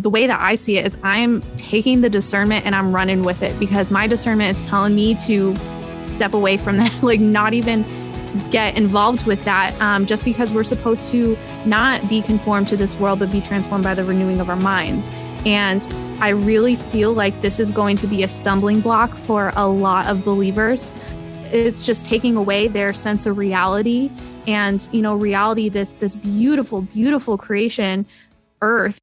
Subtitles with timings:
[0.00, 3.42] the way that I see it is I'm taking the discernment and I'm running with
[3.42, 5.54] it because my discernment is telling me to
[6.04, 7.84] step away from that, like not even
[8.50, 11.36] get involved with that um, just because we're supposed to
[11.66, 15.10] not be conformed to this world, but be transformed by the renewing of our minds.
[15.44, 15.86] And
[16.20, 20.06] I really feel like this is going to be a stumbling block for a lot
[20.06, 20.96] of believers.
[21.46, 24.10] It's just taking away their sense of reality
[24.46, 28.06] and, you know, reality, this this beautiful, beautiful creation,
[28.62, 28.99] earth.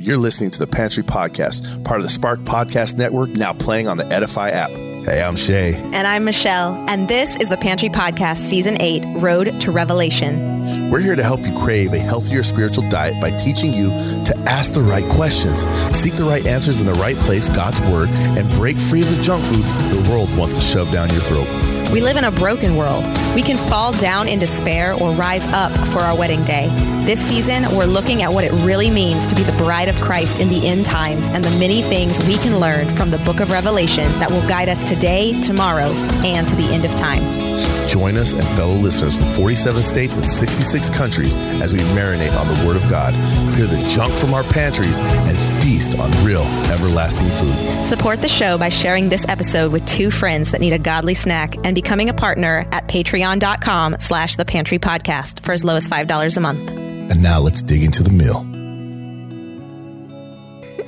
[0.00, 3.98] You're listening to the Pantry Podcast, part of the Spark Podcast Network, now playing on
[3.98, 4.70] the Edify app.
[4.70, 5.74] Hey, I'm Shay.
[5.74, 6.72] And I'm Michelle.
[6.88, 10.90] And this is the Pantry Podcast, Season 8 Road to Revelation.
[10.90, 13.90] We're here to help you crave a healthier spiritual diet by teaching you
[14.24, 18.08] to ask the right questions, seek the right answers in the right place, God's Word,
[18.08, 21.46] and break free of the junk food the world wants to shove down your throat.
[21.92, 23.04] We live in a broken world.
[23.34, 26.68] We can fall down in despair or rise up for our wedding day.
[27.04, 30.40] This season, we're looking at what it really means to be the bride of Christ
[30.40, 33.50] in the end times and the many things we can learn from the book of
[33.50, 35.88] Revelation that will guide us today, tomorrow,
[36.24, 37.50] and to the end of time.
[37.88, 42.46] Join us and fellow listeners from 47 states and 66 countries as we marinate on
[42.46, 43.14] the Word of God,
[43.50, 47.82] clear the junk from our pantries, and feast on real, everlasting food.
[47.82, 51.56] Support the show by sharing this episode with two friends that need a godly snack
[51.64, 56.36] and becoming a partner at patreon.com slash the pantry podcast for as low as $5
[56.36, 56.68] a month.
[56.70, 58.40] And now let's dig into the meal.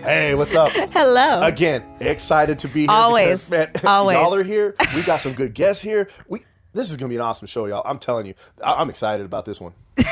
[0.02, 0.70] Hey, what's up?
[0.92, 1.42] Hello.
[1.42, 2.90] Again, excited to be here.
[2.90, 3.48] Always.
[3.48, 4.16] because, man, Always.
[4.18, 4.74] Y'all are here.
[4.94, 6.08] We got some good guests here.
[6.28, 6.42] We
[6.74, 7.82] this is gonna be an awesome show, y'all.
[7.84, 9.72] I'm telling you, I, am excited about this one.
[9.98, 10.04] I,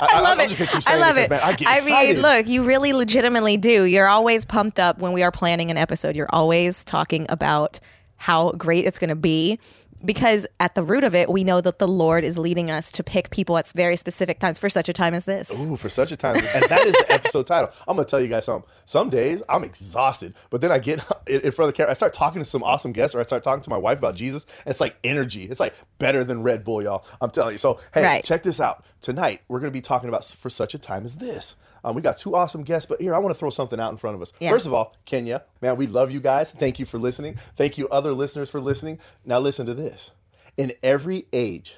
[0.00, 0.50] I love I'm it.
[0.50, 1.22] just gonna keep I love it.
[1.22, 1.28] it.
[1.30, 2.12] 'cause, Man, I get I excited.
[2.14, 3.84] mean, look, you really legitimately do.
[3.84, 6.14] You're always pumped up when we are planning an episode.
[6.16, 7.80] You're always talking about
[8.16, 9.58] how great it's going to be.
[10.06, 13.02] Because at the root of it, we know that the Lord is leading us to
[13.02, 15.50] pick people at very specific times for such a time as this.
[15.52, 17.70] Ooh, for such a time, and that is the episode title.
[17.88, 18.70] I'm gonna tell you guys something.
[18.84, 21.90] Some days I'm exhausted, but then I get in front of the camera.
[21.90, 24.14] I start talking to some awesome guests, or I start talking to my wife about
[24.14, 24.46] Jesus.
[24.64, 25.44] It's like energy.
[25.44, 27.04] It's like better than Red Bull, y'all.
[27.20, 27.58] I'm telling you.
[27.58, 28.24] So hey, Right.
[28.24, 28.84] check this out.
[29.00, 31.56] Tonight we're gonna be talking about for such a time as this.
[31.86, 33.96] Um, we got two awesome guests, but here I want to throw something out in
[33.96, 34.32] front of us.
[34.40, 34.50] Yeah.
[34.50, 36.50] First of all, Kenya, man, we love you guys.
[36.50, 37.38] Thank you for listening.
[37.54, 38.98] Thank you, other listeners, for listening.
[39.24, 40.10] Now listen to this.
[40.56, 41.76] In every age,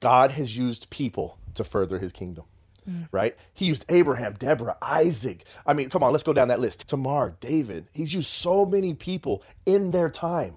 [0.00, 2.44] God has used people to further His kingdom
[3.12, 3.34] right?
[3.54, 5.44] He used Abraham, Deborah, Isaac.
[5.66, 6.86] I mean, come on, let's go down that list.
[6.86, 7.88] Tamar, David.
[7.92, 10.56] He's used so many people in their time.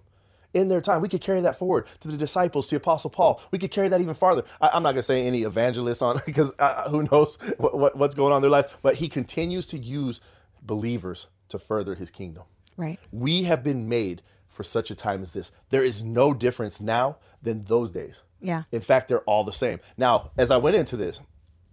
[0.54, 3.42] In their time, we could carry that forward to the disciples, to Apostle Paul.
[3.52, 4.44] We could carry that even farther.
[4.62, 7.98] I, I'm not going to say any evangelists on because uh, who knows what, what,
[7.98, 10.22] what's going on in their life, but he continues to use
[10.62, 12.44] believers to further his kingdom.
[12.76, 13.00] Right.
[13.12, 15.52] We have been made for such a time as this.
[15.70, 18.24] There is no difference now than those days.
[18.42, 18.64] Yeah.
[18.72, 19.80] In fact, they're all the same.
[19.98, 21.22] Now, as I went into this,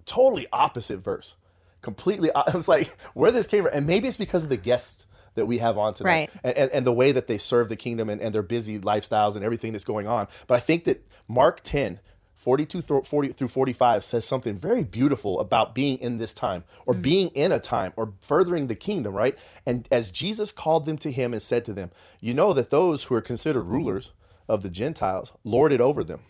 [0.05, 1.37] totally opposite verse.
[1.81, 3.73] Completely, I was like, where this came from.
[3.75, 6.31] And maybe it's because of the guests that we have on tonight Right.
[6.43, 9.37] and, and, and the way that they serve the kingdom and, and their busy lifestyles
[9.37, 10.29] and everything that's going on.
[10.47, 12.01] But I think that Mark 10,
[12.37, 16.95] 42 through 40 through 45 says something very beautiful about being in this time or
[16.95, 17.01] mm.
[17.01, 19.39] being in a time or furthering the kingdom, right?
[19.67, 21.91] And as Jesus called them to him and said to them,
[22.21, 24.13] You know that those who are considered rulers
[24.47, 26.21] of the Gentiles lord it over them,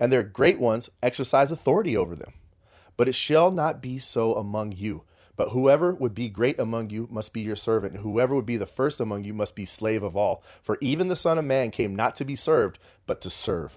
[0.00, 2.32] and their great ones exercise authority over them.
[2.96, 5.02] But it shall not be so among you.
[5.38, 8.56] But whoever would be great among you must be your servant, and whoever would be
[8.56, 10.42] the first among you must be slave of all.
[10.62, 13.76] For even the Son of Man came not to be served, but to serve,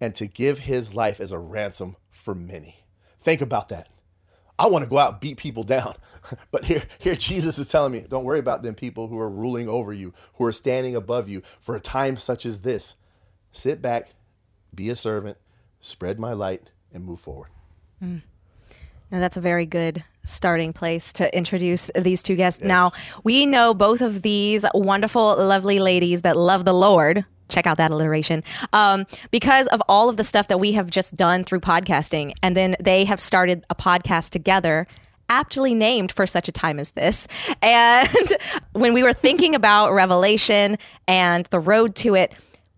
[0.00, 2.84] and to give his life as a ransom for many.
[3.20, 3.88] Think about that.
[4.56, 5.96] I want to go out and beat people down.
[6.50, 9.68] But here, here Jesus is telling me, don't worry about them people who are ruling
[9.68, 12.94] over you, who are standing above you for a time such as this.
[13.52, 14.14] Sit back,
[14.74, 15.36] be a servant,
[15.80, 17.50] spread my light, and move forward.
[18.02, 18.22] Mm.
[19.10, 22.62] Now, that's a very good starting place to introduce these two guests.
[22.62, 22.92] Now,
[23.22, 27.24] we know both of these wonderful, lovely ladies that love the Lord.
[27.48, 28.42] Check out that alliteration.
[28.72, 32.32] Um, because of all of the stuff that we have just done through podcasting.
[32.42, 34.86] And then they have started a podcast together,
[35.28, 37.28] aptly named for such a time as this.
[37.62, 38.08] And
[38.72, 42.34] when we were thinking about Revelation and the road to it,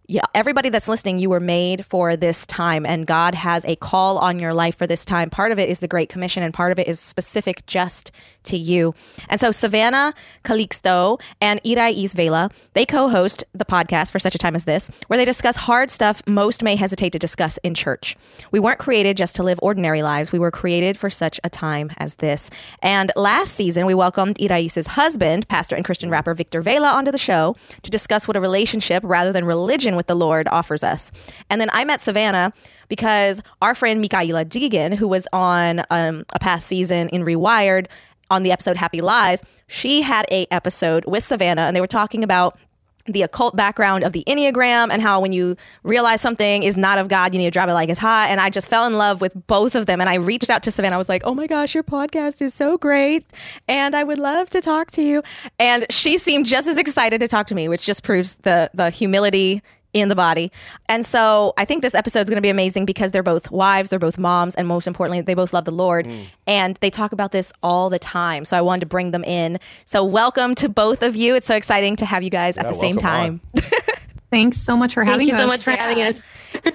[0.09, 4.19] yeah, everybody that's listening, you were made for this time, and God has a call
[4.19, 5.31] on your life for this time.
[5.31, 8.13] Part of it is the Great Commission, and part of it is specific just
[8.45, 8.95] to you.
[9.29, 10.15] And so, Savannah
[10.45, 14.91] Calixto and Irais Vela, they co host the podcast for such a time as this,
[15.09, 18.17] where they discuss hard stuff most may hesitate to discuss in church.
[18.53, 21.91] We weren't created just to live ordinary lives, we were created for such a time
[21.97, 22.49] as this.
[22.81, 27.19] And last season, we welcomed Irais' husband, pastor and Christian rapper Victor Vela, onto the
[27.19, 31.11] show to discuss what a relationship rather than religion with the Lord offers us.
[31.51, 32.53] And then I met Savannah
[32.89, 37.87] because our friend Mikaela Deegan, who was on um, a past season in Rewired,
[38.31, 42.25] on the episode Happy Lies, she had a episode with Savannah and they were talking
[42.25, 42.59] about
[43.07, 47.09] the occult background of the Enneagram and how when you realize something is not of
[47.09, 48.31] God, you need to drop it like it's hot.
[48.31, 50.01] And I just fell in love with both of them.
[50.01, 50.97] And I reached out to Savannah.
[50.97, 53.25] I was like, oh my gosh, your podcast is so great.
[53.69, 55.23] And I would love to talk to you.
[55.59, 58.91] And she seemed just as excited to talk to me, which just proves the, the
[58.91, 59.63] humility
[60.01, 60.53] in the body.
[60.89, 63.89] And so I think this episode is going to be amazing because they're both wives,
[63.89, 66.07] they're both moms, and most importantly, they both love the Lord.
[66.07, 66.27] Mm.
[66.47, 68.45] And they talk about this all the time.
[68.45, 69.59] So I wanted to bring them in.
[69.85, 71.35] So welcome to both of you.
[71.35, 73.41] It's so exciting to have you guys yeah, at the same time.
[74.31, 75.31] Thanks so much for Thank having us.
[75.31, 76.21] Thank you so much for having us.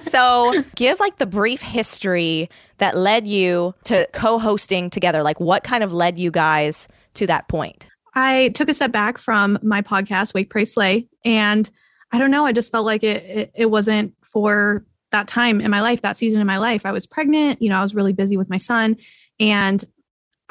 [0.10, 5.22] so give like the brief history that led you to co-hosting together.
[5.22, 7.88] Like what kind of led you guys to that point?
[8.14, 11.70] I took a step back from my podcast, Wake Pray Slay, and
[12.12, 12.44] I don't know.
[12.44, 16.16] I just felt like it, it, it wasn't for that time in my life, that
[16.16, 16.86] season in my life.
[16.86, 18.96] I was pregnant, you know, I was really busy with my son.
[19.40, 19.82] And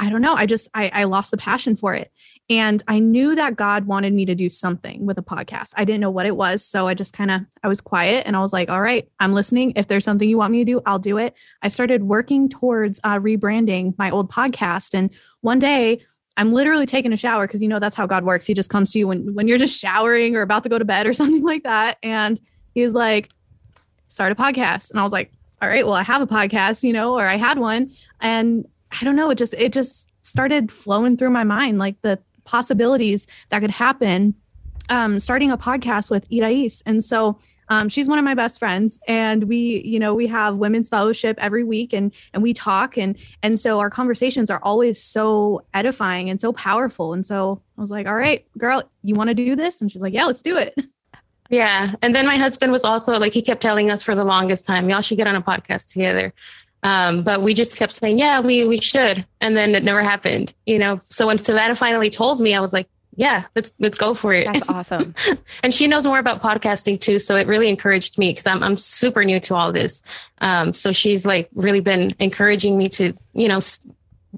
[0.01, 0.33] I don't know.
[0.33, 2.11] I just I, I lost the passion for it.
[2.49, 5.73] And I knew that God wanted me to do something with a podcast.
[5.77, 6.65] I didn't know what it was.
[6.65, 9.31] So I just kind of I was quiet and I was like, all right, I'm
[9.31, 9.73] listening.
[9.75, 11.35] If there's something you want me to do, I'll do it.
[11.61, 14.95] I started working towards uh, rebranding my old podcast.
[14.95, 15.11] And
[15.41, 16.01] one day
[16.41, 18.47] I'm literally taking a shower because you know that's how God works.
[18.47, 20.85] He just comes to you when when you're just showering or about to go to
[20.85, 21.99] bed or something like that.
[22.01, 22.39] And
[22.73, 23.29] he's like,
[24.07, 24.89] start a podcast.
[24.89, 27.37] And I was like, all right, well, I have a podcast, you know, or I
[27.37, 27.91] had one.
[28.19, 28.67] And
[28.99, 33.27] I don't know, it just it just started flowing through my mind, like the possibilities
[33.49, 34.33] that could happen
[34.89, 36.81] um, starting a podcast with Irais.
[36.87, 37.37] And so
[37.71, 41.37] um, she's one of my best friends, and we, you know, we have women's fellowship
[41.39, 46.29] every week, and and we talk, and and so our conversations are always so edifying
[46.29, 47.13] and so powerful.
[47.13, 49.79] And so I was like, all right, girl, you want to do this?
[49.79, 50.77] And she's like, yeah, let's do it.
[51.49, 54.65] Yeah, and then my husband was also like, he kept telling us for the longest
[54.65, 56.33] time, y'all should get on a podcast together.
[56.83, 60.53] Um, but we just kept saying, yeah, we we should, and then it never happened,
[60.65, 60.99] you know.
[61.01, 64.47] So when Savannah finally told me, I was like, yeah, let's let's go for it.
[64.47, 65.13] That's awesome.
[65.63, 68.75] and she knows more about podcasting too, so it really encouraged me because I'm I'm
[68.75, 70.01] super new to all this.
[70.39, 73.59] Um, so she's like really been encouraging me to you know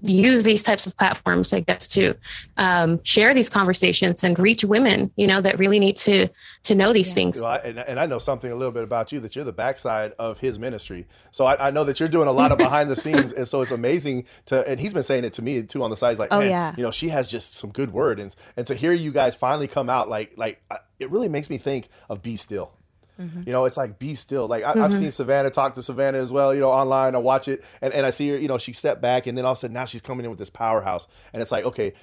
[0.02, 2.16] use these types of platforms, I guess, to
[2.58, 6.28] um, share these conversations and reach women, you know, that really need to
[6.64, 7.16] to know these yeah.
[7.16, 7.40] things.
[7.40, 9.54] Well, I, and, and, I know something a little bit about you that you're the
[9.54, 11.08] backside of his ministry.
[11.32, 13.62] So I, I know that you're doing a lot of behind the scenes, and so
[13.62, 14.68] it's amazing to.
[14.68, 16.12] And he's been saying it to me too on the side.
[16.12, 18.76] He's like, oh yeah, you know, she has just some good word, and and to
[18.76, 20.62] hear you guys finally come out, like like
[21.00, 22.72] it really makes me think of Be Still.
[23.20, 23.44] Mm-hmm.
[23.46, 24.48] You know, it's like be still.
[24.48, 24.94] Like I, have mm-hmm.
[24.94, 26.54] seen Savannah talk to Savannah as well.
[26.54, 27.16] You know, online.
[27.16, 28.38] I watch it, and, and I see her.
[28.38, 30.32] You know, she stepped back, and then all of a sudden now she's coming in
[30.32, 31.94] with this powerhouse, and it's like okay,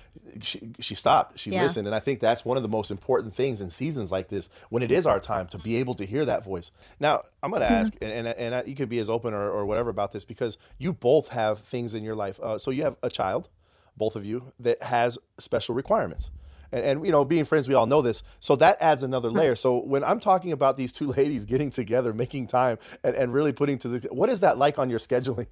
[0.40, 1.62] she she stopped, she yeah.
[1.62, 4.48] listened, and I think that's one of the most important things in seasons like this
[4.68, 6.70] when it is our time to be able to hear that voice.
[7.00, 7.74] Now I'm going to mm-hmm.
[7.74, 10.24] ask, and and, and I, you could be as open or, or whatever about this
[10.24, 12.38] because you both have things in your life.
[12.40, 13.48] Uh, so you have a child,
[13.96, 16.30] both of you, that has special requirements
[16.72, 18.22] and, and you know being friends we all know this.
[18.40, 19.54] So that adds another layer.
[19.54, 23.52] So when i'm talking about these two ladies getting together making time and, and really
[23.52, 25.46] putting to the what is that like on your scheduling?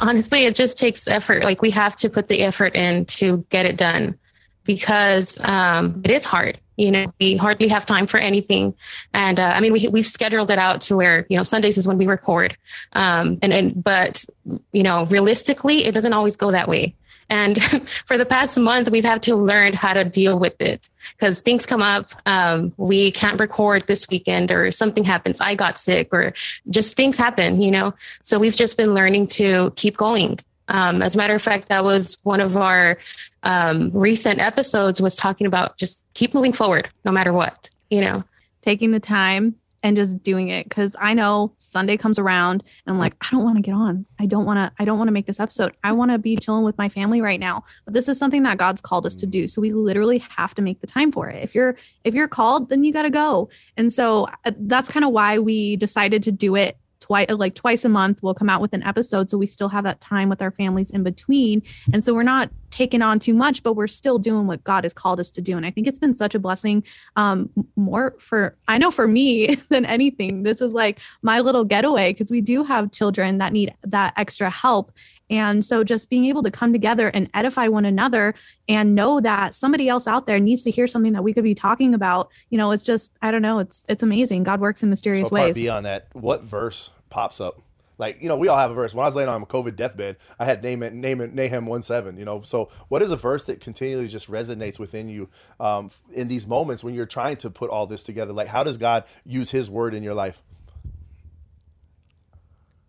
[0.00, 1.44] Honestly it just takes effort.
[1.44, 4.18] Like we have to put the effort in to get it done
[4.64, 6.58] because um, it is hard.
[6.76, 8.74] You know we hardly have time for anything.
[9.14, 11.88] And uh, i mean we, we've scheduled it out to where you know sundays is
[11.88, 12.56] when we record.
[12.92, 14.24] Um, and, and but
[14.72, 16.94] you know realistically it doesn't always go that way
[17.28, 17.62] and
[18.06, 21.66] for the past month, we've had to learn how to deal with it because things
[21.66, 22.10] come up.
[22.24, 25.40] Um, we can't record this weekend, or something happens.
[25.40, 26.34] I got sick, or
[26.68, 27.94] just things happen, you know?
[28.22, 30.38] So we've just been learning to keep going.
[30.68, 32.98] Um, as a matter of fact, that was one of our
[33.44, 38.24] um, recent episodes was talking about just keep moving forward no matter what, you know?
[38.62, 39.54] Taking the time
[39.86, 43.44] and just doing it because I know Sunday comes around and I'm like, I don't
[43.44, 44.04] want to get on.
[44.18, 45.76] I don't want to, I don't want to make this episode.
[45.84, 47.64] I want to be chilling with my family right now.
[47.84, 49.46] But this is something that God's called us to do.
[49.46, 51.40] So we literally have to make the time for it.
[51.40, 53.48] If you're, if you're called, then you got to go.
[53.76, 56.76] And so uh, that's kind of why we decided to do it
[57.06, 59.84] twice like twice a month we'll come out with an episode so we still have
[59.84, 63.62] that time with our families in between and so we're not taking on too much
[63.62, 65.98] but we're still doing what god has called us to do and i think it's
[65.98, 66.82] been such a blessing
[67.14, 72.12] um more for i know for me than anything this is like my little getaway
[72.12, 74.92] because we do have children that need that extra help
[75.28, 78.34] and so just being able to come together and edify one another
[78.68, 81.54] and know that somebody else out there needs to hear something that we could be
[81.54, 84.44] talking about, you know, it's just, I don't know, it's, it's amazing.
[84.44, 85.56] God works in mysterious so ways.
[85.56, 87.62] Beyond that, what verse pops up?
[87.98, 88.92] Like, you know, we all have a verse.
[88.92, 91.64] When I was laying on a COVID deathbed, I had name it, name it, Nahum
[91.64, 92.18] one seven.
[92.18, 96.28] You know, so what is a verse that continually just resonates within you um, in
[96.28, 98.34] these moments when you're trying to put all this together?
[98.34, 100.42] Like, how does God use His word in your life?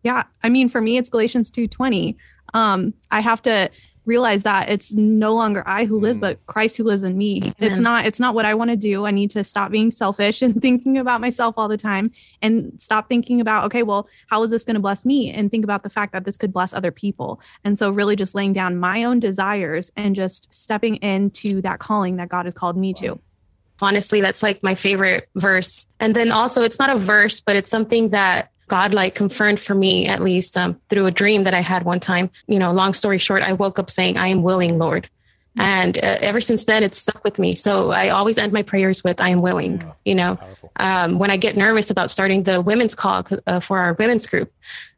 [0.04, 2.18] Yeah, I mean, for me, it's Galatians two twenty.
[2.54, 3.70] Um, I have to
[4.08, 6.22] realize that it's no longer I who live, mm.
[6.22, 7.40] but Christ who lives in me.
[7.42, 7.54] Amen.
[7.60, 9.06] It's not, it's not what I want to do.
[9.06, 12.12] I need to stop being selfish and thinking about myself all the time
[12.42, 15.32] and stop thinking about, okay, well, how is this going to bless me?
[15.32, 17.42] And think about the fact that this could bless other people.
[17.64, 22.16] And so really just laying down my own desires and just stepping into that calling
[22.16, 23.20] that God has called me to.
[23.82, 25.86] Honestly, that's like my favorite verse.
[26.00, 29.76] And then also, it's not a verse, but it's something that God like confirmed for
[29.76, 32.30] me, at least um, through a dream that I had one time.
[32.48, 35.10] You know, long story short, I woke up saying, I am willing, Lord.
[35.58, 35.62] Mm.
[35.62, 37.56] And uh, ever since then, it's stuck with me.
[37.56, 39.82] So I always end my prayers with, I am willing.
[40.06, 40.40] You know,
[40.76, 44.52] um, when I get nervous about starting the women's call uh, for our women's group,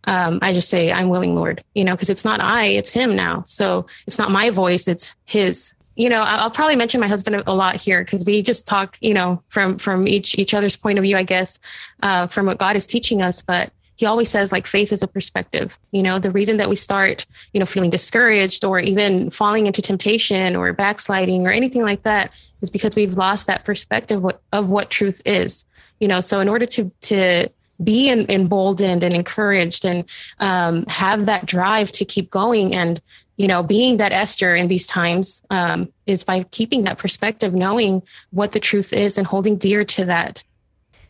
[0.06, 3.16] um, I just say, I'm willing, Lord, you know, because it's not I, it's Him
[3.16, 3.44] now.
[3.46, 7.54] So it's not my voice, it's His you know i'll probably mention my husband a
[7.54, 11.04] lot here because we just talk you know from from each each other's point of
[11.04, 11.60] view i guess
[12.04, 13.42] uh, from what god is teaching us.
[13.42, 15.78] But he always says like faith is a perspective.
[15.92, 19.82] You know the reason that we start you know feeling discouraged or even falling into
[19.82, 24.90] temptation or backsliding or anything like that is because we've lost that perspective of what
[24.90, 25.66] truth is.
[26.00, 27.50] You know so in order to to
[27.84, 30.04] be emboldened and encouraged and
[30.40, 33.02] um, have that drive to keep going and
[33.40, 38.04] you know, being that Esther in these times um, is by keeping that perspective, knowing
[38.32, 40.44] what the truth is and holding dear to that.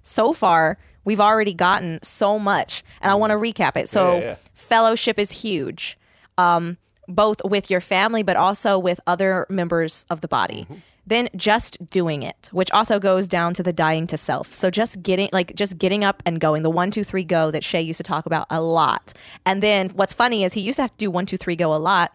[0.04, 3.90] So far, we've already gotten so much, and I want to recap it.
[3.90, 4.36] So, yeah, yeah.
[4.54, 5.98] fellowship is huge,
[6.38, 10.68] um, both with your family, but also with other members of the body.
[10.70, 10.76] Mm-hmm
[11.10, 14.54] then just doing it which also goes down to the dying to self.
[14.54, 17.64] So just getting like just getting up and going the one two three go that
[17.64, 19.14] shay used to talk about a lot.
[19.46, 21.74] And then what's funny is he used to have to do one two three go
[21.74, 22.14] a lot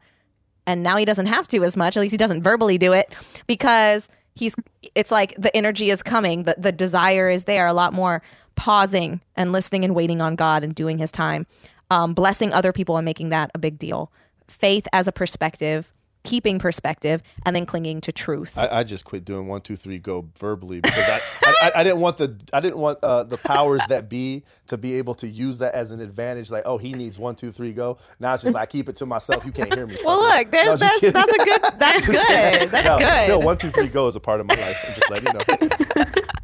[0.67, 3.15] and now he doesn't have to as much at least he doesn't verbally do it
[3.47, 4.55] because he's
[4.95, 8.23] it's like the energy is coming the, the desire is there a lot more
[8.55, 11.47] pausing and listening and waiting on god and doing his time
[11.91, 14.11] um, blessing other people and making that a big deal.
[14.49, 15.93] Faith as a perspective
[16.25, 18.59] keeping perspective and then clinging to truth.
[18.59, 22.01] I, I just quit doing one, two, three, go verbally because I, I, I, didn't
[22.01, 25.59] want the I didn't want uh, the powers that be to be able to use
[25.59, 26.51] that as an advantage.
[26.51, 27.99] Like, oh, he needs one, two, three, go.
[28.19, 29.45] Now it's just like I keep it to myself.
[29.45, 29.97] You can't hear me.
[30.05, 31.63] well, look, no, that's, that's a good.
[31.79, 32.71] That's good.
[32.71, 33.21] That's no, good.
[33.21, 34.85] Still, one, two, three, go is a part of my life.
[34.89, 36.23] I'm just letting you know.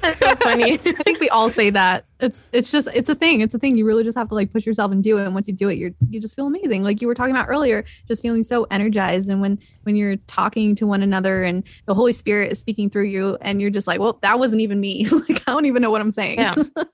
[0.00, 0.74] That's so funny.
[0.84, 2.04] I think we all say that.
[2.20, 3.40] It's it's just it's a thing.
[3.40, 3.76] It's a thing.
[3.76, 5.24] You really just have to like push yourself and do it.
[5.24, 6.82] And once you do it, you're you just feel amazing.
[6.82, 9.28] Like you were talking about earlier, just feeling so energized.
[9.28, 13.04] And when when you're talking to one another and the Holy Spirit is speaking through
[13.04, 15.06] you, and you're just like, well, that wasn't even me.
[15.28, 16.38] like I don't even know what I'm saying.
[16.38, 16.54] Yeah.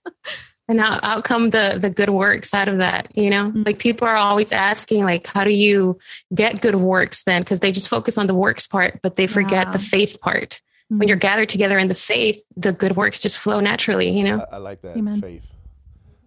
[0.71, 3.65] and out, out come the the good works out of that you know mm-hmm.
[3.67, 5.99] like people are always asking like how do you
[6.33, 9.67] get good works then because they just focus on the works part but they forget
[9.67, 9.73] yeah.
[9.73, 11.21] the faith part when you're mm-hmm.
[11.21, 14.45] gathered together in the faith, the good works just flow naturally, you know?
[14.51, 15.21] I, I like that Amen.
[15.21, 15.55] faith.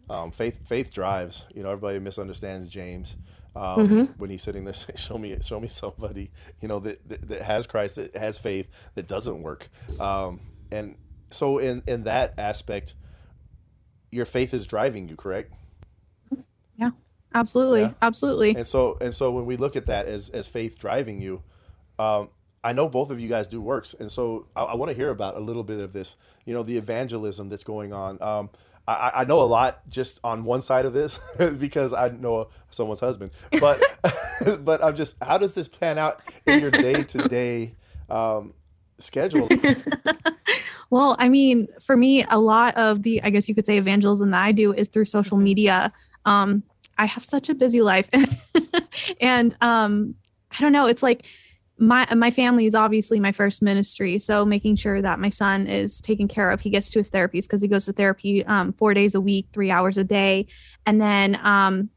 [0.09, 3.17] Um, faith, faith drives, you know, everybody misunderstands James.
[3.55, 4.03] Um, mm-hmm.
[4.17, 7.41] when he's sitting there saying, show me, show me somebody, you know, that, that, that
[7.41, 9.67] has Christ, that has faith, that doesn't work.
[9.99, 10.39] Um,
[10.71, 10.95] and
[11.29, 12.95] so in, in that aspect,
[14.11, 15.53] your faith is driving you, correct?
[16.77, 16.91] Yeah,
[17.35, 17.81] absolutely.
[17.81, 17.93] Yeah.
[18.01, 18.55] Absolutely.
[18.55, 21.43] And so, and so when we look at that as, as faith driving you,
[21.99, 22.29] um,
[22.63, 25.09] I know both of you guys do works, and so I, I want to hear
[25.09, 26.15] about a little bit of this.
[26.45, 28.21] You know, the evangelism that's going on.
[28.21, 28.49] Um,
[28.87, 31.17] I, I, know a lot just on one side of this
[31.57, 33.81] because I know someone's husband, but
[34.65, 37.75] but I'm just how does this plan out in your day to day
[38.99, 39.47] schedule?
[40.89, 44.31] well, I mean, for me, a lot of the I guess you could say evangelism
[44.31, 45.91] that I do is through social media.
[46.25, 46.63] Um,
[46.97, 48.09] I have such a busy life,
[49.21, 50.15] and um,
[50.51, 50.85] I don't know.
[50.85, 51.25] It's like
[51.77, 55.99] my my family is obviously my first ministry so making sure that my son is
[56.01, 58.93] taken care of he gets to his therapies because he goes to therapy um, four
[58.93, 60.45] days a week three hours a day.
[60.85, 61.89] And then um,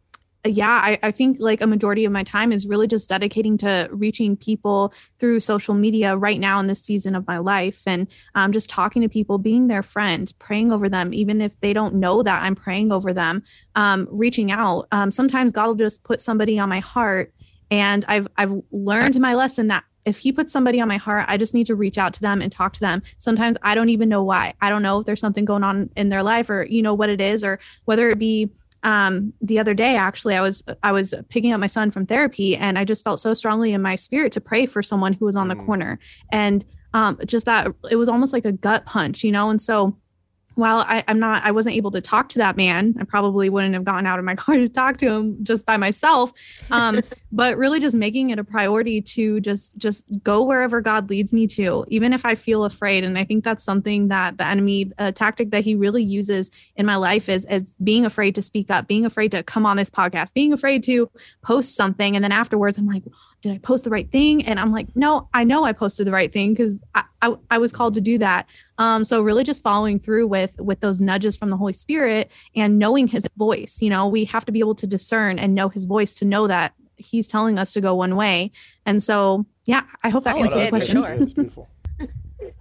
[0.47, 3.89] yeah I, I think like a majority of my time is really just dedicating to
[3.91, 7.83] reaching people through social media right now in this season of my life.
[7.87, 11.73] And um, just talking to people being their friend praying over them even if they
[11.73, 13.43] don't know that i'm praying over them
[13.75, 14.87] um, reaching out.
[14.91, 17.35] Um, sometimes god will just put somebody on my heart
[17.71, 21.37] and I've I've learned my lesson that if he puts somebody on my heart, I
[21.37, 23.03] just need to reach out to them and talk to them.
[23.19, 24.55] Sometimes I don't even know why.
[24.61, 27.09] I don't know if there's something going on in their life or you know what
[27.09, 28.51] it is or whether it be
[28.85, 32.57] um, the other day actually I was I was picking up my son from therapy
[32.57, 35.35] and I just felt so strongly in my spirit to pray for someone who was
[35.35, 35.67] on the mm.
[35.67, 35.99] corner
[36.31, 39.51] and um, just that it was almost like a gut punch, you know.
[39.51, 39.99] And so
[40.57, 42.95] while I, am not, I wasn't able to talk to that man.
[42.99, 45.77] I probably wouldn't have gotten out of my car to talk to him just by
[45.77, 46.33] myself.
[46.71, 47.01] Um,
[47.33, 51.47] but really, just making it a priority to just just go wherever God leads me
[51.49, 53.05] to, even if I feel afraid.
[53.05, 56.87] And I think that's something that the enemy, a tactic that he really uses in
[56.87, 59.91] my life is is being afraid to speak up, being afraid to come on this
[59.91, 61.11] podcast, being afraid to
[61.43, 63.05] post something, and then afterwards, I'm like,
[63.47, 64.45] did I post the right thing?
[64.45, 67.59] And I'm like, no, I know I posted the right thing because I, I, I,
[67.59, 68.49] was called to do that.
[68.79, 72.79] Um, so really just following through with with those nudges from the Holy Spirit and
[72.79, 73.81] knowing his voice.
[73.81, 76.47] You know, we have to be able to discern and know his voice to know
[76.47, 78.51] that he's telling us to go one way.
[78.85, 81.01] And so yeah, I hope that oh, answers the question.
[81.01, 81.13] Sure.
[81.13, 81.69] It's beautiful.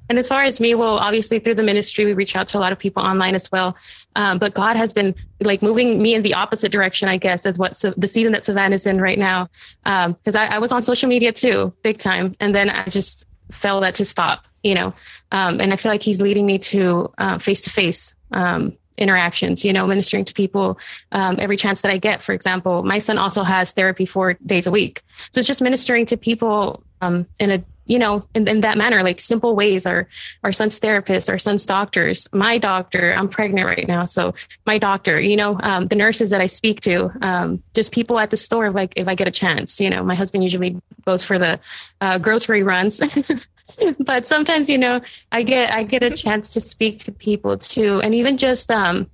[0.08, 2.60] And as far as me, well, obviously through the ministry, we reach out to a
[2.60, 3.76] lot of people online as well.
[4.16, 7.58] Um, but God has been like moving me in the opposite direction, I guess, as
[7.58, 9.50] what so the season that Savannah's in right now.
[9.84, 13.26] Because um, I, I, was on social media too, big time, and then I just
[13.52, 14.94] felt that to stop, you know.
[15.32, 18.16] Um, and I feel like He's leading me to face to face
[18.98, 20.80] interactions, you know, ministering to people
[21.12, 22.22] um, every chance that I get.
[22.22, 25.02] For example, my son also has therapy four days a week.
[25.32, 29.04] So it's just ministering to people um, in a you know, in, in that manner,
[29.04, 29.86] like simple ways.
[29.86, 30.08] Our
[30.44, 33.14] our son's therapist, our son's doctors, my doctor.
[33.14, 34.34] I'm pregnant right now, so
[34.66, 35.20] my doctor.
[35.20, 38.72] You know, um, the nurses that I speak to, um, just people at the store.
[38.72, 41.60] Like if I get a chance, you know, my husband usually goes for the
[42.02, 43.00] uh, grocery runs,
[44.06, 45.02] but sometimes, you know,
[45.32, 49.10] I get I get a chance to speak to people too, and even just um,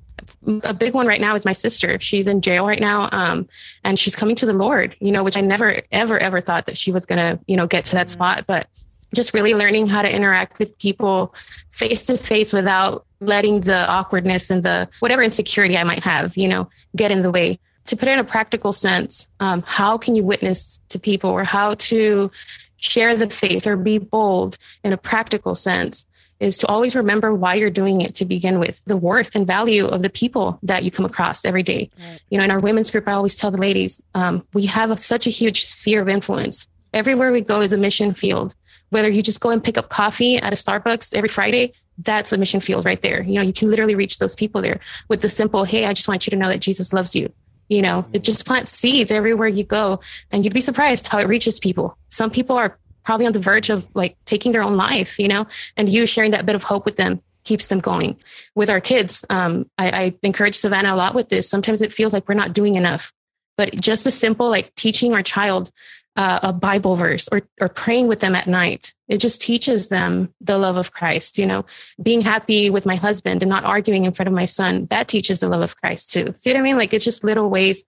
[0.63, 1.99] a big one right now is my sister.
[1.99, 3.47] She's in jail right now, um,
[3.83, 4.95] and she's coming to the Lord.
[4.99, 7.85] You know, which I never, ever, ever thought that she was gonna, you know, get
[7.85, 8.13] to that mm-hmm.
[8.13, 8.45] spot.
[8.47, 8.67] But
[9.13, 11.35] just really learning how to interact with people
[11.69, 16.47] face to face without letting the awkwardness and the whatever insecurity I might have, you
[16.47, 17.59] know, get in the way.
[17.85, 21.43] To put it in a practical sense, um, how can you witness to people, or
[21.43, 22.31] how to
[22.77, 26.05] share the faith, or be bold in a practical sense?
[26.41, 29.85] Is to always remember why you're doing it to begin with, the worth and value
[29.85, 31.89] of the people that you come across every day.
[31.99, 32.19] Right.
[32.29, 34.97] You know, in our women's group, I always tell the ladies, um, we have a,
[34.97, 36.67] such a huge sphere of influence.
[36.93, 38.55] Everywhere we go is a mission field.
[38.89, 42.37] Whether you just go and pick up coffee at a Starbucks every Friday, that's a
[42.37, 43.21] mission field right there.
[43.21, 46.07] You know, you can literally reach those people there with the simple, hey, I just
[46.07, 47.31] want you to know that Jesus loves you.
[47.69, 50.01] You know, it just plants seeds everywhere you go.
[50.31, 51.97] And you'd be surprised how it reaches people.
[52.09, 55.47] Some people are probably on the verge of like taking their own life, you know,
[55.77, 58.17] and you sharing that bit of hope with them keeps them going.
[58.55, 61.49] With our kids, um, I, I encourage Savannah a lot with this.
[61.49, 63.13] Sometimes it feels like we're not doing enough,
[63.57, 65.71] but just a simple like teaching our child
[66.17, 68.93] uh, a Bible verse or or praying with them at night.
[69.07, 71.37] It just teaches them the love of Christ.
[71.37, 71.65] You know,
[72.01, 75.39] being happy with my husband and not arguing in front of my son that teaches
[75.39, 76.33] the love of Christ too.
[76.35, 76.77] See what I mean?
[76.77, 77.83] Like it's just little ways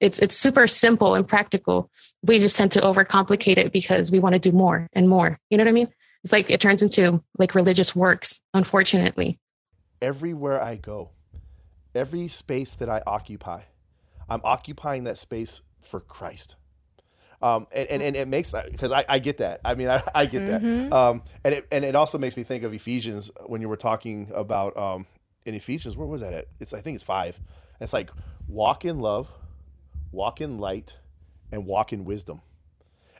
[0.00, 1.90] it's it's super simple and practical.
[2.22, 5.38] We just tend to overcomplicate it because we want to do more and more.
[5.50, 5.88] You know what I mean?
[6.24, 9.38] It's like it turns into like religious works, unfortunately.
[10.00, 11.10] Everywhere I go,
[11.94, 13.62] every space that I occupy,
[14.28, 16.56] I'm occupying that space for Christ.
[17.40, 19.60] Um, and, and, and, it makes because I, I get that.
[19.64, 20.88] I mean, I, I get mm-hmm.
[20.88, 20.92] that.
[20.92, 24.30] Um, and it and it also makes me think of Ephesians when you were talking
[24.34, 25.06] about um,
[25.46, 25.96] in Ephesians.
[25.96, 26.46] Where was that at?
[26.58, 27.40] It's I think it's five.
[27.80, 28.10] It's like
[28.48, 29.30] walk in love,
[30.12, 30.96] walk in light,
[31.52, 32.40] and walk in wisdom.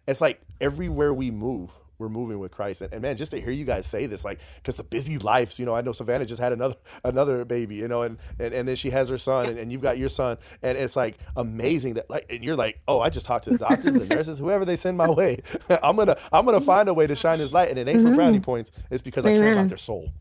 [0.07, 2.83] It's like everywhere we move, we're moving with Christ.
[2.83, 5.59] And, and, man, just to hear you guys say this, like, because the busy lives,
[5.59, 8.68] you know, I know Savannah just had another another baby, you know, and and, and
[8.68, 11.94] then she has her son, and, and you've got your son, and it's like amazing
[11.94, 14.64] that like, and you're like, oh, I just talked to the doctors, the nurses, whoever
[14.64, 15.42] they send my way,
[15.83, 18.14] I'm gonna I'm gonna find a way to shine His light, and it ain't for
[18.14, 18.44] brownie mm-hmm.
[18.44, 18.72] points.
[18.90, 20.12] It's because I care about their soul.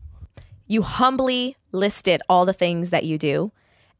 [0.66, 3.52] You humbly listed all the things that you do,